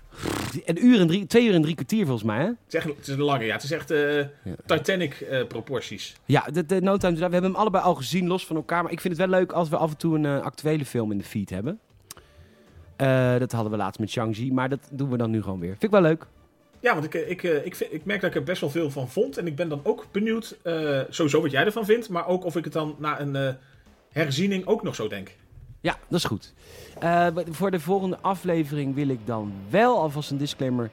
[0.65, 2.45] Een uur en drie, twee uur en drie kwartier volgens mij, hè?
[2.45, 3.53] Het is, echt, het is een lange, ja.
[3.53, 4.25] Het is echt eh,
[4.67, 6.17] Titanic eh, proporties.
[6.25, 7.15] Ja, de, de No Time.
[7.15, 8.83] We hebben hem allebei al gezien, los van elkaar.
[8.83, 11.13] Maar ik vind het wel leuk als we af en toe een eh, actuele film
[11.13, 11.81] in de feed hebben.
[13.39, 15.71] Dat hadden we laatst met Shang-Chi, maar dat doen we dan nu gewoon weer.
[15.71, 16.27] Vind ik wel leuk.
[16.81, 19.09] Ja, want ik, ik, ik, vind, ik merk dat ik er best wel veel van
[19.09, 19.37] vond.
[19.37, 20.59] En ik ben dan ook benieuwd,
[21.09, 22.09] sowieso wat jij ervan vindt.
[22.09, 23.57] Maar ook of ik het dan na een
[24.13, 25.37] herziening ook nog zo denk.
[25.83, 26.53] Ja, dat is goed.
[27.01, 30.91] Eh, voor de volgende aflevering wil ik dan wel alvast een disclaimer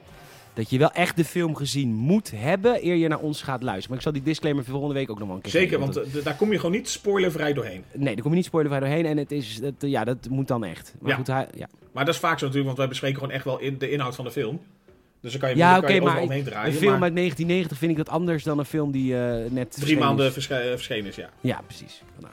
[0.54, 3.88] dat je wel echt de film gezien moet hebben eer je naar ons gaat luisteren.
[3.88, 5.92] Maar ik zal die disclaimer voor volgende week ook nog wel een keer Zeker, geven,
[5.94, 7.84] want eh, daar kom je gewoon niet spoilervrij doorheen.
[7.92, 10.64] Nee, daar kom je niet spoilervrij doorheen en het is, dat, ja, dat moet dan
[10.64, 10.94] echt.
[11.00, 11.16] Maar Ja.
[11.16, 11.66] goed, hij, ja.
[11.92, 14.14] Maar dat is vaak zo natuurlijk, want wij bespreken gewoon echt wel in, de inhoud
[14.14, 14.60] van de film.
[15.20, 16.72] Dus dan kan je, Ja, oké, je maar overal omheen draaien.
[16.72, 19.76] een film maar uit 1990 vind ik dat anders dan een film die eh, net
[19.80, 20.32] drie maanden is.
[20.32, 21.30] versche- eh, verschenen is, ja.
[21.40, 22.02] Ja, precies.
[22.14, 22.32] Vandaar.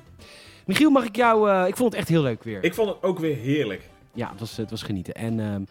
[0.68, 1.50] Michiel, mag ik jou...
[1.50, 2.64] eh, ik vond het echt heel leuk weer.
[2.64, 3.82] Ik vond het ook weer heerlijk.
[4.14, 5.14] Ja, het was, het was genieten.
[5.14, 5.62] En ehm,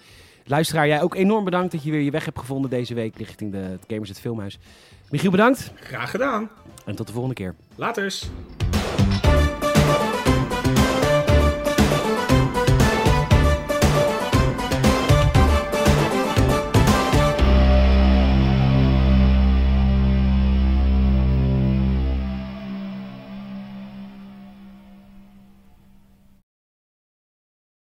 [0.44, 3.52] luisteraar, jij ook enorm bedankt dat je weer je weg hebt gevonden deze week richting
[3.52, 4.58] de, het Gamers het Filmhuis.
[5.10, 5.72] Michiel, bedankt.
[5.74, 6.50] Graag gedaan.
[6.84, 7.54] En tot de volgende keer.
[7.74, 8.26] Laters.